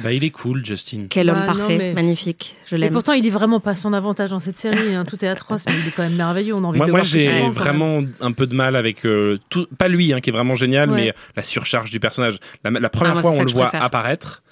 Bah 0.00 0.12
il 0.12 0.24
est 0.24 0.30
cool, 0.30 0.64
Justin. 0.64 1.06
quel 1.10 1.26
Bah, 1.26 1.32
homme 1.34 1.40
non, 1.40 1.46
parfait, 1.46 1.76
mais- 1.78 1.92
magnifique, 1.92 2.56
je 2.66 2.74
Et 2.74 2.78
l'aime. 2.78 2.92
pourtant, 2.92 3.12
il 3.12 3.26
est 3.26 3.30
vraiment 3.30 3.60
pas 3.60 3.74
son 3.74 3.92
avantage 3.92 4.30
dans 4.30 4.38
cette 4.38 4.56
série. 4.56 4.94
hein. 4.94 5.04
Tout 5.04 5.22
est 5.24 5.28
atroce, 5.28 5.64
mais 5.66 5.74
il 5.80 5.88
est 5.88 5.90
quand 5.90 6.02
même 6.02 6.14
merveilleux. 6.16 6.54
On 6.54 6.64
a 6.64 6.66
envie 6.68 6.78
Moi, 6.78 6.86
de 6.86 6.90
le 6.92 6.96
moi 6.96 7.02
j'ai 7.02 7.48
vraiment 7.50 8.00
un 8.20 8.32
peu 8.32 8.46
de 8.46 8.54
mal 8.54 8.74
avec 8.76 9.04
euh, 9.04 9.38
tout, 9.50 9.66
pas 9.78 9.88
lui 9.88 10.12
hein, 10.12 10.20
qui 10.20 10.30
est 10.30 10.32
vraiment 10.32 10.54
génial, 10.54 10.90
Ouais. 10.90 10.96
mais 10.96 11.14
la 11.36 11.42
surcharge 11.42 11.90
du 11.90 12.00
personnage. 12.00 12.38
La, 12.64 12.70
la 12.70 12.88
première 12.88 13.12
Ah, 13.18 13.20
moi, 13.20 13.30
fois 13.32 13.40
on 13.40 13.44
le 13.44 13.50
voit 13.52 13.66
préfère. 13.66 13.82
apparaître, 13.84 14.42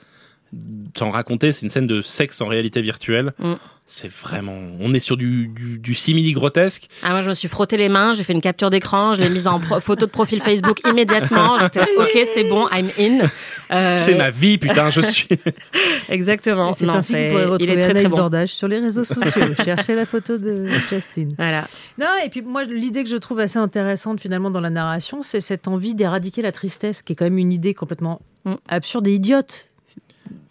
sans 0.97 1.09
raconter, 1.11 1.53
c'est 1.53 1.63
une 1.63 1.69
scène 1.69 1.87
de 1.87 2.03
sexe 2.03 2.41
en 2.41 2.47
réalité 2.47 2.83
virtuelle. 2.83 3.33
Mm. 3.39 3.55
C'est 3.93 4.11
vraiment, 4.11 4.57
on 4.79 4.95
est 4.95 5.01
sur 5.01 5.17
du, 5.17 5.49
du, 5.49 5.77
du 5.81 5.95
simili 5.95 6.33
grotesque. 6.33 6.87
Ah, 7.03 7.11
moi, 7.11 7.23
je 7.23 7.29
me 7.29 7.35
suis 7.35 7.49
frotté 7.49 7.77
les 7.77 7.89
mains, 7.89 8.13
j'ai 8.13 8.23
fait 8.23 8.33
une 8.33 8.41
capture 8.41 8.71
d'écran, 8.71 9.15
je 9.15 9.21
l'ai 9.21 9.29
mise 9.29 9.49
en 9.49 9.59
pro- 9.59 9.81
photo 9.81 10.07
de 10.07 10.11
profil 10.13 10.41
Facebook 10.41 10.79
immédiatement. 10.89 11.59
J'étais 11.61 11.81
ok, 11.99 12.29
c'est 12.33 12.45
bon, 12.45 12.69
I'm 12.71 12.89
in. 12.97 13.27
Euh, 13.73 13.97
C'est 13.97 14.15
ma 14.15 14.31
vie, 14.31 14.59
putain, 14.59 14.91
je 14.91 15.01
suis. 15.01 15.27
Exactement. 16.09 16.71
Et 16.71 16.75
C'est 16.75 16.87
Non, 16.87 16.95
ainsi 16.95 17.15
que 17.15 17.19
vous 17.19 17.31
pourrez 17.31 17.43
il 17.43 17.47
est 17.49 17.51
retrouver 17.51 17.73
très 17.75 17.81
très 17.83 17.91
Anaïs 17.91 18.11
bon. 18.11 18.17
Bordage 18.17 18.49
sur 18.55 18.69
les 18.69 18.79
réseaux 18.79 19.03
sociaux. 19.05 19.43
Cherchez 19.65 19.97
la 19.97 20.07
photo 20.07 20.39
de 20.39 20.67
Justin. 20.89 21.31
Voilà. 21.37 21.67
Non, 21.99 22.07
et 22.25 22.29
puis 22.29 22.43
moi, 22.43 22.63
l'idée 22.63 23.03
que 23.03 23.11
je 23.11 23.17
trouve 23.17 23.41
assez 23.41 23.59
intéressante 23.59 24.21
finalement 24.21 24.51
dans 24.53 24.61
la 24.61 24.71
narration, 24.71 25.23
c'est 25.25 25.41
cette 25.41 25.67
envie 25.67 25.95
d'éradiquer 25.97 26.43
la 26.43 26.53
tristesse, 26.53 27.03
qui 27.03 27.15
est 27.15 27.17
quand 27.17 27.25
même 27.25 27.39
une 27.39 27.53
idée 27.53 27.75
complètement 27.75 28.21
Mm. 28.47 28.55
absurde 28.71 29.07
et 29.07 29.13
idiote. 29.13 29.67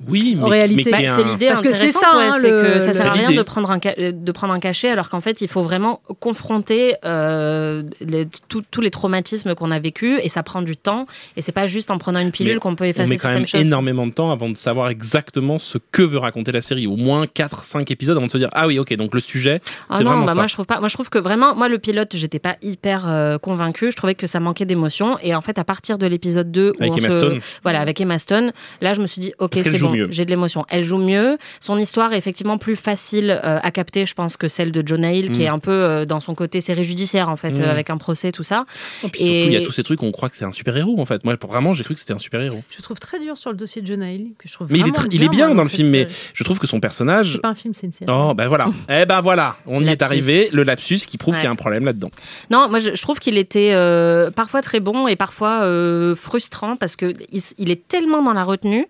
Oui, 0.07 0.35
mais, 0.37 0.43
En 0.43 0.47
réalité. 0.47 0.91
Bah, 0.91 0.97
c'est 1.15 1.23
l'idée 1.25 1.47
Parce 1.47 1.61
que 1.61 1.73
c'est 1.73 1.89
ça, 1.89 2.15
ouais, 2.15 2.23
hein, 2.23 2.37
le- 2.41 2.61
que 2.75 2.79
ça 2.79 2.93
sert 2.93 3.07
à 3.07 3.13
rien 3.13 3.31
de 3.31 3.41
prendre 3.41 3.69
un 3.69 3.79
ca- 3.83 4.11
de 4.13 4.31
prendre 4.31 4.53
un 4.53 4.59
cachet 4.59 4.89
alors 4.89 5.09
qu'en 5.09 5.19
fait 5.19 5.41
il 5.41 5.47
faut 5.49 5.61
vraiment 5.61 6.01
confronter 6.21 6.95
euh, 7.05 7.83
les- 7.99 8.27
tous- 8.47 8.63
les 8.81 8.91
traumatismes 8.91 9.55
qu'on 9.55 9.71
a 9.71 9.79
vécus 9.79 10.19
et 10.23 10.29
ça 10.29 10.41
prend 10.43 10.61
du 10.61 10.77
temps 10.77 11.05
et 11.35 11.41
c'est 11.41 11.51
pas 11.51 11.67
juste 11.67 11.91
en 11.91 11.97
prenant 11.97 12.19
une 12.21 12.31
pilule 12.31 12.59
qu'on 12.59 12.75
peut 12.75 12.85
On 12.85 12.87
effacer 12.87 13.09
met 13.09 13.17
quand 13.17 13.29
même 13.29 13.45
choses. 13.47 13.59
énormément 13.59 14.07
de 14.07 14.13
temps 14.13 14.31
avant 14.31 14.49
de 14.49 14.55
savoir 14.55 14.89
exactement 14.89 15.57
ce 15.57 15.77
que 15.91 16.01
veut 16.01 16.17
raconter 16.17 16.51
la 16.51 16.61
série. 16.61 16.87
Au 16.87 16.95
moins 16.95 17.25
4-5 17.25 17.91
épisodes 17.91 18.15
avant 18.15 18.27
de 18.27 18.31
se 18.31 18.37
dire 18.37 18.49
Ah 18.53 18.67
oui, 18.67 18.79
ok, 18.79 18.93
donc 18.95 19.13
le 19.13 19.19
sujet, 19.19 19.59
Ah 19.89 19.95
c'est 19.97 20.03
non, 20.05 20.11
vraiment 20.11 20.25
bah 20.25 20.33
ça. 20.33 20.39
moi 20.39 20.47
je 20.47 20.53
trouve 20.53 20.65
pas. 20.65 20.79
Moi 20.79 20.87
je 20.87 20.93
trouve 20.93 21.09
que 21.09 21.19
vraiment, 21.19 21.55
moi 21.55 21.67
le 21.67 21.77
pilote, 21.77 22.11
j'étais 22.15 22.39
pas 22.39 22.55
hyper 22.61 23.05
euh, 23.07 23.37
convaincue. 23.37 23.91
Je 23.91 23.97
trouvais 23.97 24.15
que 24.15 24.27
ça 24.27 24.39
manquait 24.39 24.65
d'émotion. 24.65 25.17
Et 25.23 25.35
en 25.35 25.41
fait, 25.41 25.57
à 25.59 25.63
partir 25.63 25.97
de 25.97 26.07
l'épisode 26.07 26.51
2 26.51 26.71
où 26.79 26.81
Avec 26.81 26.93
on 26.93 26.97
Emma 26.97 27.09
se- 27.09 27.19
Stone. 27.19 27.39
voilà, 27.63 27.81
avec 27.81 27.99
Emma 27.99 28.17
Stone, 28.17 28.51
là 28.81 28.93
je 28.93 29.01
me 29.01 29.07
suis 29.07 29.19
dit 29.21 29.33
ok 29.39 29.51
c'est 29.55 29.77
joue 29.89 29.97
bon, 29.97 29.97
mieux. 29.97 30.07
j'ai 30.11 30.25
de 30.25 30.29
l'émotion. 30.29 30.65
Elle 30.69 30.83
joue 30.83 30.97
mieux. 30.97 31.37
Son 31.59 31.77
histoire 31.77 32.13
est 32.13 32.17
effectivement 32.17 32.57
plus 32.57 32.75
facile 32.75 33.39
euh, 33.43 33.59
à 33.61 33.71
capter, 33.71 34.05
je 34.05 34.13
pense, 34.13 34.37
que 34.37 34.47
celle 34.47 34.71
de 34.71 34.85
Jonah 34.87 35.13
Hill, 35.13 35.31
qui 35.31 35.39
Mm. 35.41 35.43
est 35.43 35.47
un 35.47 35.59
peu 35.59 35.71
euh, 35.71 36.05
dans 36.05 36.19
son 36.19 36.35
côté 36.35 36.61
série 36.61 36.83
judiciaire 36.83 37.29
en 37.29 37.35
fait, 37.35 37.59
Mm. 37.59 37.63
euh, 37.63 37.71
avec 37.71 37.89
un 37.89 37.97
procès 37.97 38.31
tout 38.31 38.43
ça. 38.43 38.65
Et 39.03 39.07
puis 39.09 39.19
surtout, 39.23 39.35
il 39.47 39.53
y 39.53 39.57
a 39.57 39.61
tous 39.61 39.71
ces 39.71 39.83
trucs 39.83 40.01
où 40.01 40.05
on 40.05 40.11
croit 40.11 40.29
que 40.29 40.37
c'est 40.37 40.45
un 40.45 40.51
super-héros 40.51 40.99
en 40.99 41.05
fait. 41.05 41.23
Moi, 41.23 41.35
vraiment, 41.47 41.73
j'ai 41.73 41.83
cru 41.83 41.93
que 41.93 41.99
c'était 41.99 42.13
un 42.13 42.17
super-héros. 42.17 42.61
Je 42.69 42.81
trouve 42.81 42.99
très 42.99 43.19
dur 43.19 43.37
sur 43.37 43.51
le 43.51 43.57
dossier 43.57 43.81
de 43.81 43.87
Jonah 43.87 44.11
Hill, 44.11 44.31
que 44.37 44.47
je 44.47 44.53
trouve 44.53 44.67
Mais 44.71 44.79
il 44.79 44.87
est, 44.87 44.91
tr- 44.91 45.07
il 45.11 45.23
est 45.23 45.29
bien 45.29 45.47
moi, 45.47 45.55
dans 45.57 45.63
le 45.63 45.69
film, 45.69 45.89
mais 45.89 46.07
je 46.33 46.43
trouve 46.43 46.59
que 46.59 46.67
son 46.67 46.79
personnage. 46.79 47.33
C'est 47.33 47.41
pas 47.41 47.49
un 47.49 47.55
film, 47.55 47.73
c'est 47.73 47.87
une 47.87 47.93
série. 47.93 48.11
Oh, 48.11 48.33
ben 48.33 48.47
voilà. 48.47 48.67
eh 48.89 49.05
ben 49.05 49.21
voilà, 49.21 49.57
on 49.65 49.81
y 49.83 49.87
est 49.87 49.99
Lapsus. 49.99 50.03
arrivé. 50.05 50.47
Le 50.53 50.63
lapsus 50.63 50.99
qui 51.07 51.17
prouve 51.17 51.33
Ouais. 51.33 51.39
qu'il 51.41 51.45
y 51.45 51.47
a 51.47 51.51
un 51.51 51.55
problème 51.55 51.85
là-dedans. 51.85 52.09
Non, 52.49 52.67
moi 52.69 52.79
je, 52.79 52.95
je 52.95 53.01
trouve 53.01 53.19
qu'il 53.19 53.37
était 53.37 53.71
euh, 53.73 54.31
parfois 54.31 54.61
très 54.61 54.79
bon 54.79 55.07
et 55.07 55.15
parfois 55.15 55.61
euh, 55.63 56.15
frustrant 56.15 56.75
parce 56.75 56.95
que 56.95 57.13
il, 57.57 57.69
est 57.71 57.87
tellement 57.87 58.21
dans 58.23 58.33
la 58.33 58.43
retenue 58.43 58.85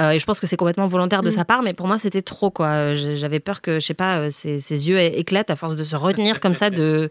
euh, 0.00 0.10
et 0.10 0.18
je 0.18 0.24
pense 0.26 0.40
que 0.40 0.43
c'est 0.46 0.56
complètement 0.56 0.86
volontaire 0.86 1.22
de 1.22 1.28
Mm. 1.28 1.32
sa 1.32 1.44
part, 1.44 1.62
mais 1.62 1.74
pour 1.74 1.86
moi 1.86 1.98
c'était 1.98 2.22
trop 2.22 2.50
quoi. 2.50 2.68
Euh, 2.68 3.14
J'avais 3.16 3.40
peur 3.40 3.60
que 3.62 3.80
je 3.80 3.86
sais 3.86 3.94
pas, 3.94 4.18
euh, 4.18 4.30
ses, 4.30 4.60
ses 4.60 4.88
yeux 4.88 4.98
éclatent 5.00 5.50
à 5.50 5.56
force 5.56 5.76
de 5.76 5.84
se 5.84 5.96
retenir 5.96 6.40
comme 6.40 6.54
ça, 6.54 6.70
de 6.70 7.08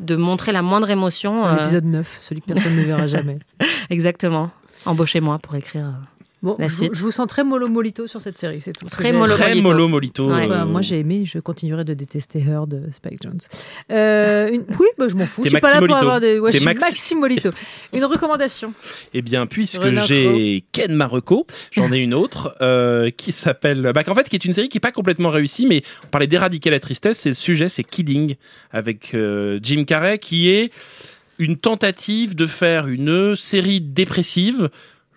de 0.00 0.16
montrer 0.16 0.52
la 0.52 0.62
moindre 0.62 0.88
émotion. 0.90 1.42
Dans 1.42 1.48
euh, 1.48 1.56
l'épisode 1.56 1.84
9, 1.84 2.18
celui 2.20 2.40
que 2.40 2.46
personne 2.52 2.74
ne 2.76 2.82
verra 2.82 3.06
jamais. 3.06 3.38
exactement. 3.90 4.50
Embauchez-moi 4.86 5.38
pour 5.38 5.54
écrire. 5.56 5.92
Bon, 6.42 6.56
La 6.58 6.68
je, 6.68 6.72
vous- 6.72 6.78
suite. 6.84 6.94
je 6.94 7.02
vous 7.02 7.10
sens 7.10 7.26
très 7.28 7.44
mollo 7.44 7.68
molito 7.68 8.06
sur 8.06 8.18
cette 8.20 8.38
série, 8.38 8.62
c'est 8.62 8.72
tout. 8.72 8.86
Très 8.88 9.12
mollo 9.12 9.36
molito. 9.36 9.60
mollo 9.62 9.88
molito. 9.88 10.24
Ouais. 10.30 10.44
euh, 10.44 10.48
Bah, 10.48 10.64
moi 10.64 10.80
j'ai 10.80 10.98
aimé, 10.98 11.24
je 11.26 11.38
continuerai 11.38 11.84
de 11.84 11.92
détester 11.92 12.38
Her 12.38 12.66
de 12.66 12.80
Spike 12.92 13.18
Jones. 13.22 13.38
Euh, 13.90 14.48
une- 14.50 14.64
Oui, 14.78 14.86
bah, 14.96 15.06
je 15.08 15.16
m'en 15.16 15.26
fous. 15.26 15.42
Je 15.44 15.50
suis 15.50 15.60
pas 15.60 15.70
là 15.74 15.78
pour 15.80 15.88
Maxi 15.88 16.00
avoir 16.00 16.20
des. 16.20 16.38
Ouais, 16.38 16.50
je 16.52 16.56
suis 16.58 16.66
Maxi- 16.66 16.80
Maxi 16.80 17.14
Molito. 17.14 17.50
Une 17.92 18.04
recommandation. 18.04 18.72
Eh 19.12 19.20
bien, 19.20 19.46
puisque 19.46 19.86
j'ai 20.06 20.64
Ken 20.72 20.94
Marocco, 20.94 21.46
j'en 21.72 21.92
ai 21.92 21.98
une 21.98 22.14
autre 22.14 22.56
euh, 22.62 23.10
qui 23.10 23.32
s'appelle, 23.32 23.90
bah, 23.94 24.02
en 24.06 24.14
fait, 24.14 24.28
qui 24.28 24.36
est 24.36 24.44
une 24.46 24.54
série 24.54 24.68
qui 24.70 24.78
est 24.78 24.80
pas 24.80 24.92
complètement 24.92 25.28
réussie, 25.30 25.66
mais 25.66 25.82
on 26.04 26.08
parlait 26.08 26.26
d'éradiquer 26.26 26.70
la 26.70 26.80
tristesse. 26.80 27.26
Et 27.26 27.30
le 27.30 27.34
sujet, 27.34 27.68
c'est 27.68 27.84
Kidding 27.84 28.36
avec 28.72 29.14
euh, 29.14 29.58
Jim 29.62 29.84
Carrey, 29.84 30.18
qui 30.18 30.48
est 30.48 30.72
une 31.38 31.56
tentative 31.56 32.34
de 32.34 32.46
faire 32.46 32.86
une 32.86 33.36
série 33.36 33.80
dépressive. 33.82 34.70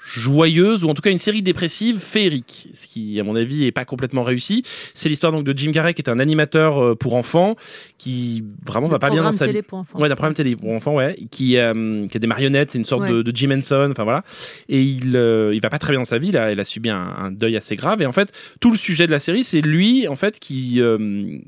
Joyeuse 0.05 0.83
ou 0.83 0.89
en 0.89 0.93
tout 0.93 1.01
cas 1.01 1.11
une 1.11 1.17
série 1.17 1.41
dépressive 1.41 1.97
féerique, 1.99 2.69
ce 2.73 2.87
qui 2.87 3.19
à 3.19 3.23
mon 3.23 3.35
avis 3.35 3.65
est 3.65 3.71
pas 3.71 3.85
complètement 3.85 4.23
réussi. 4.23 4.63
C'est 4.93 5.09
l'histoire 5.09 5.31
donc 5.31 5.43
de 5.43 5.57
Jim 5.57 5.71
Carrey 5.71 5.93
qui 5.93 6.01
est 6.01 6.09
un 6.09 6.19
animateur 6.19 6.81
euh, 6.83 6.95
pour 6.95 7.15
enfants 7.15 7.55
qui 7.97 8.43
vraiment 8.65 8.87
va 8.87 8.99
pas 8.99 9.09
bien 9.09 9.23
dans 9.23 9.31
sa 9.31 9.47
vie. 9.47 9.61
Ouais, 9.95 10.09
d'un 10.09 10.15
programme 10.15 10.33
télé 10.33 10.55
pour 10.55 10.71
enfants, 10.71 10.95
ouais, 10.95 11.15
qui 11.31 11.57
euh, 11.57 12.07
qui 12.07 12.17
a 12.17 12.19
des 12.19 12.27
marionnettes, 12.27 12.71
c'est 12.71 12.77
une 12.77 12.85
sorte 12.85 13.07
de, 13.07 13.21
de, 13.21 13.35
Jim 13.35 13.51
Henson, 13.51 13.89
enfin 13.91 14.03
voilà. 14.03 14.23
Et 14.67 14.81
il 14.81 15.15
euh, 15.15 15.53
il 15.53 15.61
va 15.61 15.69
pas 15.69 15.79
très 15.79 15.93
bien 15.93 15.99
dans 15.99 16.05
sa 16.05 16.17
vie, 16.17 16.31
là, 16.31 16.51
il 16.51 16.59
a 16.59 16.65
subi 16.65 16.89
un, 16.89 17.13
un, 17.17 17.31
deuil 17.31 17.55
assez 17.55 17.75
grave 17.75 18.01
et 18.01 18.05
en 18.05 18.11
fait 18.11 18.31
tout 18.59 18.71
le 18.71 18.77
sujet 18.77 19.07
de 19.07 19.11
la 19.11 19.19
série 19.19 19.43
c'est 19.43 19.61
lui 19.61 20.07
en 20.07 20.15
fait 20.15 20.39
qui 20.39 20.81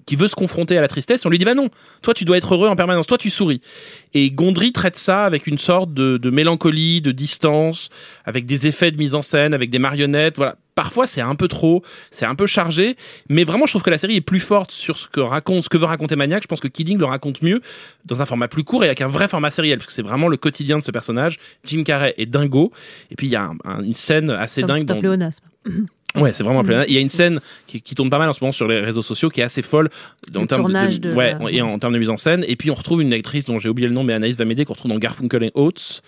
qui 0.05 0.15
veut 0.15 0.27
se 0.27 0.35
confronter 0.35 0.77
à 0.77 0.81
la 0.81 0.87
tristesse. 0.87 1.25
On 1.25 1.29
lui 1.29 1.39
dit 1.39 1.45
bah 1.45 1.55
non, 1.55 1.69
toi 2.01 2.13
tu 2.13 2.25
dois 2.25 2.37
être 2.37 2.53
heureux 2.53 2.69
en 2.69 2.75
permanence, 2.75 3.07
toi 3.07 3.17
tu 3.17 3.29
souris. 3.29 3.61
Et 4.13 4.31
Gondry 4.31 4.71
traite 4.71 4.95
ça 4.95 5.25
avec 5.25 5.45
une 5.45 5.57
sorte 5.57 5.93
de, 5.93 6.17
de 6.17 6.29
mélancolie, 6.29 7.01
de 7.01 7.11
distance, 7.11 7.89
avec 8.23 8.44
des 8.45 8.67
effets 8.67 8.91
de 8.91 8.97
mise 8.97 9.15
en 9.15 9.21
scène, 9.21 9.53
avec 9.53 9.69
des 9.69 9.79
marionnettes. 9.79 10.37
Voilà. 10.37 10.55
Parfois, 10.75 11.07
c'est 11.07 11.21
un 11.21 11.35
peu 11.35 11.47
trop, 11.47 11.83
c'est 12.11 12.25
un 12.25 12.35
peu 12.35 12.47
chargé, 12.47 12.97
mais 13.29 13.43
vraiment, 13.45 13.65
je 13.65 13.71
trouve 13.71 13.83
que 13.83 13.89
la 13.89 13.97
série 13.97 14.17
est 14.17 14.21
plus 14.21 14.41
forte 14.41 14.71
sur 14.71 14.97
ce 14.97 15.07
que 15.07 15.21
raconte, 15.21 15.63
ce 15.63 15.69
que 15.69 15.77
veut 15.77 15.85
raconter 15.85 16.15
Maniac. 16.15 16.43
Je 16.43 16.47
pense 16.47 16.59
que 16.59 16.67
Kidding 16.67 16.97
le 16.97 17.05
raconte 17.05 17.41
mieux 17.41 17.61
dans 18.05 18.21
un 18.21 18.25
format 18.25 18.47
plus 18.47 18.63
court 18.63 18.83
et 18.83 18.87
avec 18.87 19.01
un 19.01 19.07
vrai 19.07 19.27
format 19.27 19.51
sériel, 19.51 19.77
parce 19.77 19.87
que 19.87 19.93
c'est 19.93 20.01
vraiment 20.01 20.27
le 20.27 20.37
quotidien 20.37 20.77
de 20.77 20.83
ce 20.83 20.91
personnage. 20.91 21.37
Jim 21.63 21.83
Carrey 21.83 22.13
est 22.17 22.25
dingo, 22.25 22.71
et 23.09 23.15
puis 23.15 23.27
il 23.27 23.31
y 23.31 23.37
a 23.37 23.51
une 23.81 23.93
scène 23.93 24.29
assez 24.29 24.63
dingue. 24.63 24.85
Dans... 24.85 24.99
Ouais, 26.15 26.33
c'est 26.33 26.43
vraiment 26.43 26.61
un 26.61 26.63
mm. 26.63 26.85
Il 26.87 26.93
y 26.93 26.97
a 26.97 27.01
une 27.01 27.09
scène 27.09 27.39
qui, 27.67 27.81
qui, 27.81 27.95
tourne 27.95 28.09
pas 28.09 28.17
mal 28.17 28.29
en 28.29 28.33
ce 28.33 28.41
moment 28.41 28.51
sur 28.51 28.67
les 28.67 28.79
réseaux 28.79 29.01
sociaux 29.01 29.29
qui 29.29 29.41
est 29.41 29.43
assez 29.43 29.61
folle 29.61 29.89
en 30.35 30.45
termes 30.45 30.71
de, 30.71 30.97
de, 30.97 31.13
ouais, 31.13 31.35
et 31.49 31.61
en 31.61 31.77
termes 31.77 31.93
de 31.93 31.99
mise 31.99 32.09
en 32.09 32.17
scène. 32.17 32.45
Et 32.47 32.55
puis 32.55 32.71
on 32.71 32.75
retrouve 32.75 33.01
une 33.01 33.13
actrice 33.13 33.45
dont 33.45 33.59
j'ai 33.59 33.69
oublié 33.69 33.87
le 33.87 33.93
nom, 33.93 34.03
mais 34.03 34.13
Anaïs 34.13 34.37
va 34.37 34.45
m'aider, 34.45 34.65
qu'on 34.65 34.73
retrouve 34.73 34.91
dans 34.91 34.97
Garfunkel 34.97 35.43
et 35.43 35.51
Oates. 35.55 36.01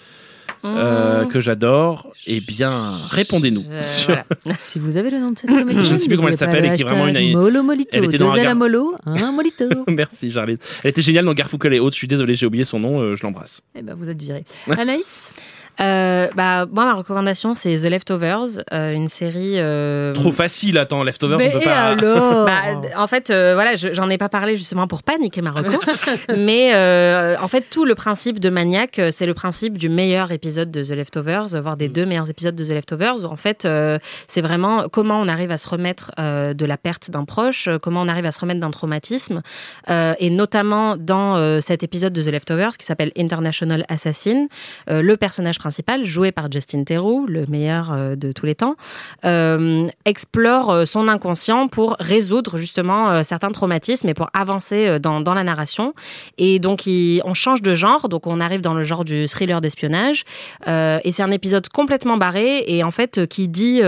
Euh, 0.66 1.26
mm. 1.26 1.28
que 1.30 1.40
j'adore, 1.40 2.12
eh 2.26 2.40
bien, 2.40 2.94
répondez-nous. 3.10 3.66
Euh, 3.70 3.82
voilà. 4.08 4.26
si 4.58 4.80
vous 4.80 4.98
avez 4.98 5.10
le 5.10 5.20
nom 5.20 5.32
de 5.32 5.38
cette 5.38 5.50
comédienne, 5.50 5.84
je 5.84 5.94
ne 5.94 5.98
sais 5.98 6.08
plus 6.08 6.16
comment 6.16 6.30
elle 6.30 6.38
s'appelle 6.38 6.66
et 6.66 6.76
qui 6.76 6.82
est 6.82 6.86
vraiment 6.86 7.08
une. 7.08 7.34
Molo 7.34 7.64
Molito, 7.64 7.90
elle 7.94 8.06
était 8.06 8.18
dans 8.18 8.34
deux 8.34 8.42
Gar... 8.42 8.56
Molo, 8.56 8.96
un 9.06 9.32
Molito. 9.32 9.66
Merci, 9.88 10.32
Charlie. 10.32 10.58
Elle 10.84 10.90
était 10.90 11.02
géniale 11.02 11.26
dans 11.26 11.34
Garfunkel 11.34 11.74
et 11.74 11.80
Oates. 11.80 11.94
Je 11.94 11.98
suis 11.98 12.08
désolé, 12.08 12.36
j'ai 12.36 12.46
oublié 12.46 12.64
son 12.64 12.80
nom. 12.80 13.02
Euh, 13.02 13.16
je 13.16 13.24
l'embrasse. 13.24 13.62
Eh 13.76 13.82
ben, 13.82 13.96
vous 13.96 14.10
êtes 14.10 14.22
viré. 14.22 14.44
Anaïs? 14.70 15.32
Euh, 15.80 16.28
bah, 16.36 16.66
moi, 16.72 16.86
ma 16.86 16.94
recommandation, 16.94 17.54
c'est 17.54 17.76
The 17.76 17.86
Leftovers, 17.86 18.62
euh, 18.74 18.92
une 18.94 19.10
série. 19.10 19.56
Euh... 19.58 20.14
Trop 20.14 20.32
facile, 20.32 20.78
attends, 20.78 21.04
Leftovers, 21.04 21.38
mais 21.38 21.54
on 21.56 21.60
peut 21.60 21.66
pas. 21.66 21.84
Alors 21.84 22.46
bah, 22.46 22.82
en 22.96 23.08
fait, 23.08 23.30
euh, 23.30 23.54
voilà, 23.54 23.76
j'en 23.76 24.10
ai 24.10 24.18
pas 24.18 24.30
parlé 24.30 24.58
justement 24.58 24.88
pour 24.88 25.04
paniquer 25.04 25.42
ma 25.42 25.52
reco. 25.52 25.80
mais 26.36 26.74
euh, 26.74 27.36
en 27.40 27.48
fait, 27.48 27.66
tout 27.70 27.86
le 27.86 27.96
principe 27.96 28.40
de 28.40 28.50
Maniac, 28.50 29.00
c'est 29.12 29.26
le 29.26 29.34
principe 29.34 29.78
du 29.78 29.90
meilleur 29.90 30.32
épisode 30.32 30.72
de 30.72 30.84
The 30.84 30.92
Leftovers, 30.92 31.62
voire 31.62 31.78
des 31.78 31.90
mm. 31.90 31.94
deux 31.94 32.06
meilleurs 32.06 32.30
épisodes 32.30 32.56
de 32.56 32.66
The 32.66 32.70
Leftovers. 32.70 33.24
Où, 33.24 33.26
en 33.26 33.36
fait, 33.36 33.68
c'est 34.28 34.42
vraiment 34.42 34.88
comment 34.90 35.20
on 35.20 35.28
arrive 35.28 35.52
à 35.52 35.58
se 35.58 35.70
remettre 35.70 36.12
de 36.18 36.66
la 36.66 36.78
perte 36.78 37.12
d'un 37.12 37.26
proche, 37.26 37.70
comment 37.82 38.02
on 38.02 38.08
arrive 38.08 38.26
à 38.26 38.32
se 38.32 38.40
remettre 38.40 38.60
d'un 38.60 38.72
traumatisme. 38.72 39.42
et 39.90 40.30
notamment 40.30 40.98
dans 40.98 41.62
cet 41.62 41.84
épisode 41.84 42.14
de 42.14 42.24
The 42.24 42.28
Leftovers 42.28 42.78
qui 42.78 42.86
s'appelle 42.86 43.12
International 43.18 43.86
Assassin, 43.90 44.48
le 44.88 45.16
personnage 45.16 45.60
principal, 45.60 45.67
joué 46.04 46.32
par 46.32 46.52
Justin 46.52 46.84
Theroux, 46.84 47.26
le 47.28 47.46
meilleur 47.48 47.92
euh, 47.92 48.16
de 48.16 48.32
tous 48.32 48.46
les 48.46 48.56
temps, 48.56 48.76
euh, 49.26 49.88
explore 50.06 50.70
euh, 50.70 50.86
son 50.86 51.08
inconscient 51.08 51.68
pour 51.68 51.96
résoudre 52.00 52.58
justement 52.58 53.24
certains 53.24 53.52
traumatismes 53.52 54.10
et 54.10 54.14
pour 54.14 54.30
avancer 54.34 55.00
dans, 55.00 55.22
dans 55.22 55.34
la 55.34 55.44
narration. 55.44 55.94
Et 56.38 56.60
donc, 56.60 56.84
on 56.88 57.34
change 57.34 57.62
de 57.62 57.74
genre, 57.74 58.10
donc 58.10 58.28
on 58.28 58.40
arrive 58.40 58.62
dans 58.62 58.74
le 58.74 58.84
genre 58.84 59.06
du 59.06 59.28
thriller 59.28 59.62
d'espionnage. 59.62 60.24
Et 60.68 61.12
c'est 61.12 61.24
un 61.24 61.32
épisode 61.32 61.68
complètement 61.70 62.18
barré 62.18 62.64
et 62.68 62.84
en 62.84 62.92
fait 62.92 63.28
qui 63.28 63.48
dit 63.48 63.82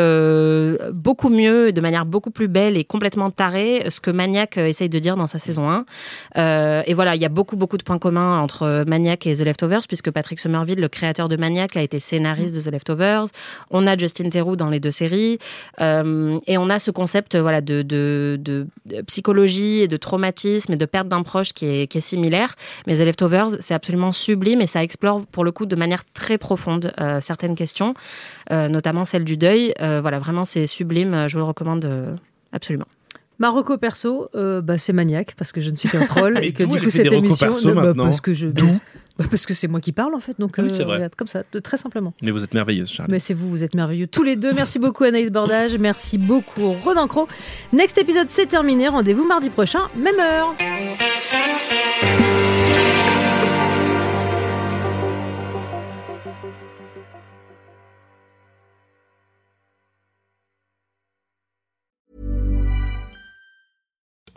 beaucoup 0.94 1.30
mieux, 1.30 1.72
de 1.72 1.82
manière 1.82 2.06
beaucoup 2.06 2.32
plus 2.32 2.48
belle 2.48 2.78
et 2.78 2.84
complètement 2.84 3.30
tarée, 3.32 3.86
ce 3.90 4.00
que 4.00 4.12
Maniac 4.12 4.58
essaye 4.58 4.90
de 4.90 5.00
dire 5.00 5.16
dans 5.16 5.28
sa 5.28 5.40
saison 5.40 5.70
1. 5.70 5.86
Euh, 6.38 6.84
et 6.86 6.94
voilà, 6.94 7.16
il 7.16 7.22
y 7.22 7.26
a 7.26 7.30
beaucoup, 7.30 7.56
beaucoup 7.56 7.78
de 7.78 7.84
points 7.84 7.98
communs 7.98 8.40
entre 8.40 8.84
Maniac 8.88 9.26
et 9.28 9.36
The 9.36 9.42
Leftovers, 9.42 9.88
puisque 9.88 10.12
Patrick 10.12 10.40
Somerville, 10.40 10.80
le 10.80 10.88
créateur 10.88 11.30
de 11.30 11.36
Maniac, 11.36 11.69
qui 11.70 11.78
a 11.78 11.82
été 11.82 12.00
scénariste 12.00 12.56
de 12.56 12.62
The 12.62 12.72
Leftovers. 12.72 13.26
On 13.72 13.88
a 13.88 13.98
Justin 13.98 14.30
Theroux 14.30 14.56
dans 14.56 14.70
les 14.70 14.80
deux 14.80 14.92
séries. 14.92 15.40
Euh, 15.82 16.40
et 16.48 16.58
on 16.58 16.70
a 16.70 16.80
ce 16.80 16.92
concept 16.92 17.36
voilà, 17.36 17.62
de, 17.62 18.68
psychologie 19.08 19.82
et 19.82 19.88
de 19.88 19.98
traumatisme 19.98 20.74
et 20.74 20.78
de 20.78 20.86
perte 20.86 21.08
d'un 21.08 21.24
proche 21.24 21.54
qui 21.54 21.66
est, 21.66 22.00
similaire. 22.00 22.56
Mais 22.88 22.96
The 22.96 23.02
Leftovers, 23.02 23.58
c'est 23.60 23.74
absolument 23.74 24.12
sublime 24.12 24.62
et 24.62 24.68
ça 24.68 24.84
explore 24.84 25.26
pour 25.26 25.44
le 25.44 25.52
coup 25.52 25.66
de 25.66 25.76
manière 25.76 26.04
très 26.14 26.38
profonde 26.38 26.94
euh, 27.00 27.20
certaines 27.22 27.56
questions, 27.56 27.94
euh, 28.52 28.68
notamment 28.68 29.06
celle 29.06 29.26
du 29.26 29.38
deuil. 29.38 29.74
Euh, 29.82 30.00
voilà, 30.02 30.20
vraiment, 30.20 30.46
c'est 30.46 30.68
sublime. 30.68 31.28
Je 31.28 31.34
vous 31.34 31.40
le 31.40 31.46
recommande 31.46 31.86
euh, 31.86 32.16
absolument. 32.52 32.86
Marocco 33.40 33.78
perso, 33.78 34.28
euh, 34.36 34.62
bah, 34.62 34.78
c'est 34.78 34.94
maniaque 34.94 35.34
parce 35.38 35.52
que 35.52 35.62
je 35.62 35.72
ne 35.72 35.76
suis 35.76 35.90
qu'un 35.90 36.06
troll 36.06 36.38
et 36.44 36.52
que 36.52 36.64
du 36.64 36.82
coup 36.82 36.90
cette 36.90 37.12
émission, 37.12 37.48
perso, 37.48 37.74
bah, 37.74 37.94
parce 37.96 38.22
que 38.22 38.34
je 38.34 38.48
bah, 39.18 39.26
parce 39.30 39.46
que 39.46 39.54
c'est 39.54 39.68
moi 39.68 39.80
qui 39.80 39.92
parle 39.94 40.14
en 40.14 40.20
fait, 40.20 40.36
donc 40.40 40.56
Ah 40.58 40.62
oui, 40.64 40.70
euh, 40.72 40.84
vrai. 40.84 40.96
regarde, 40.96 41.16
comme 41.16 41.28
ça, 41.28 41.44
de- 41.52 41.60
très 41.60 41.78
simplement. 41.78 42.14
Mais 42.22 42.32
vous 42.32 42.44
êtes 42.44 42.54
merveilleuse, 42.54 42.90
Charlie. 42.90 43.12
Mais 43.12 43.20
c'est 43.20 43.34
vous, 43.34 43.50
vous 43.50 43.64
êtes 43.64 43.76
merveilleux 43.76 44.08
tous 44.08 44.24
les 44.24 44.36
deux. 44.36 44.54
Merci 44.54 44.78
beaucoup 44.78 45.04
Anaïs 45.06 45.30
Bordage, 45.30 45.78
merci 45.78 46.18
beaucoup 46.18 46.74
Ronan 46.84 47.08
Cro. 47.08 47.28
Next 47.74 47.98
épisode 47.98 48.28
c'est 48.30 48.46
terminé, 48.46 48.88
rendez-vous 48.90 49.26
mardi 49.26 49.50
prochain, 49.50 49.84
même 49.96 50.20
heure. 50.20 50.54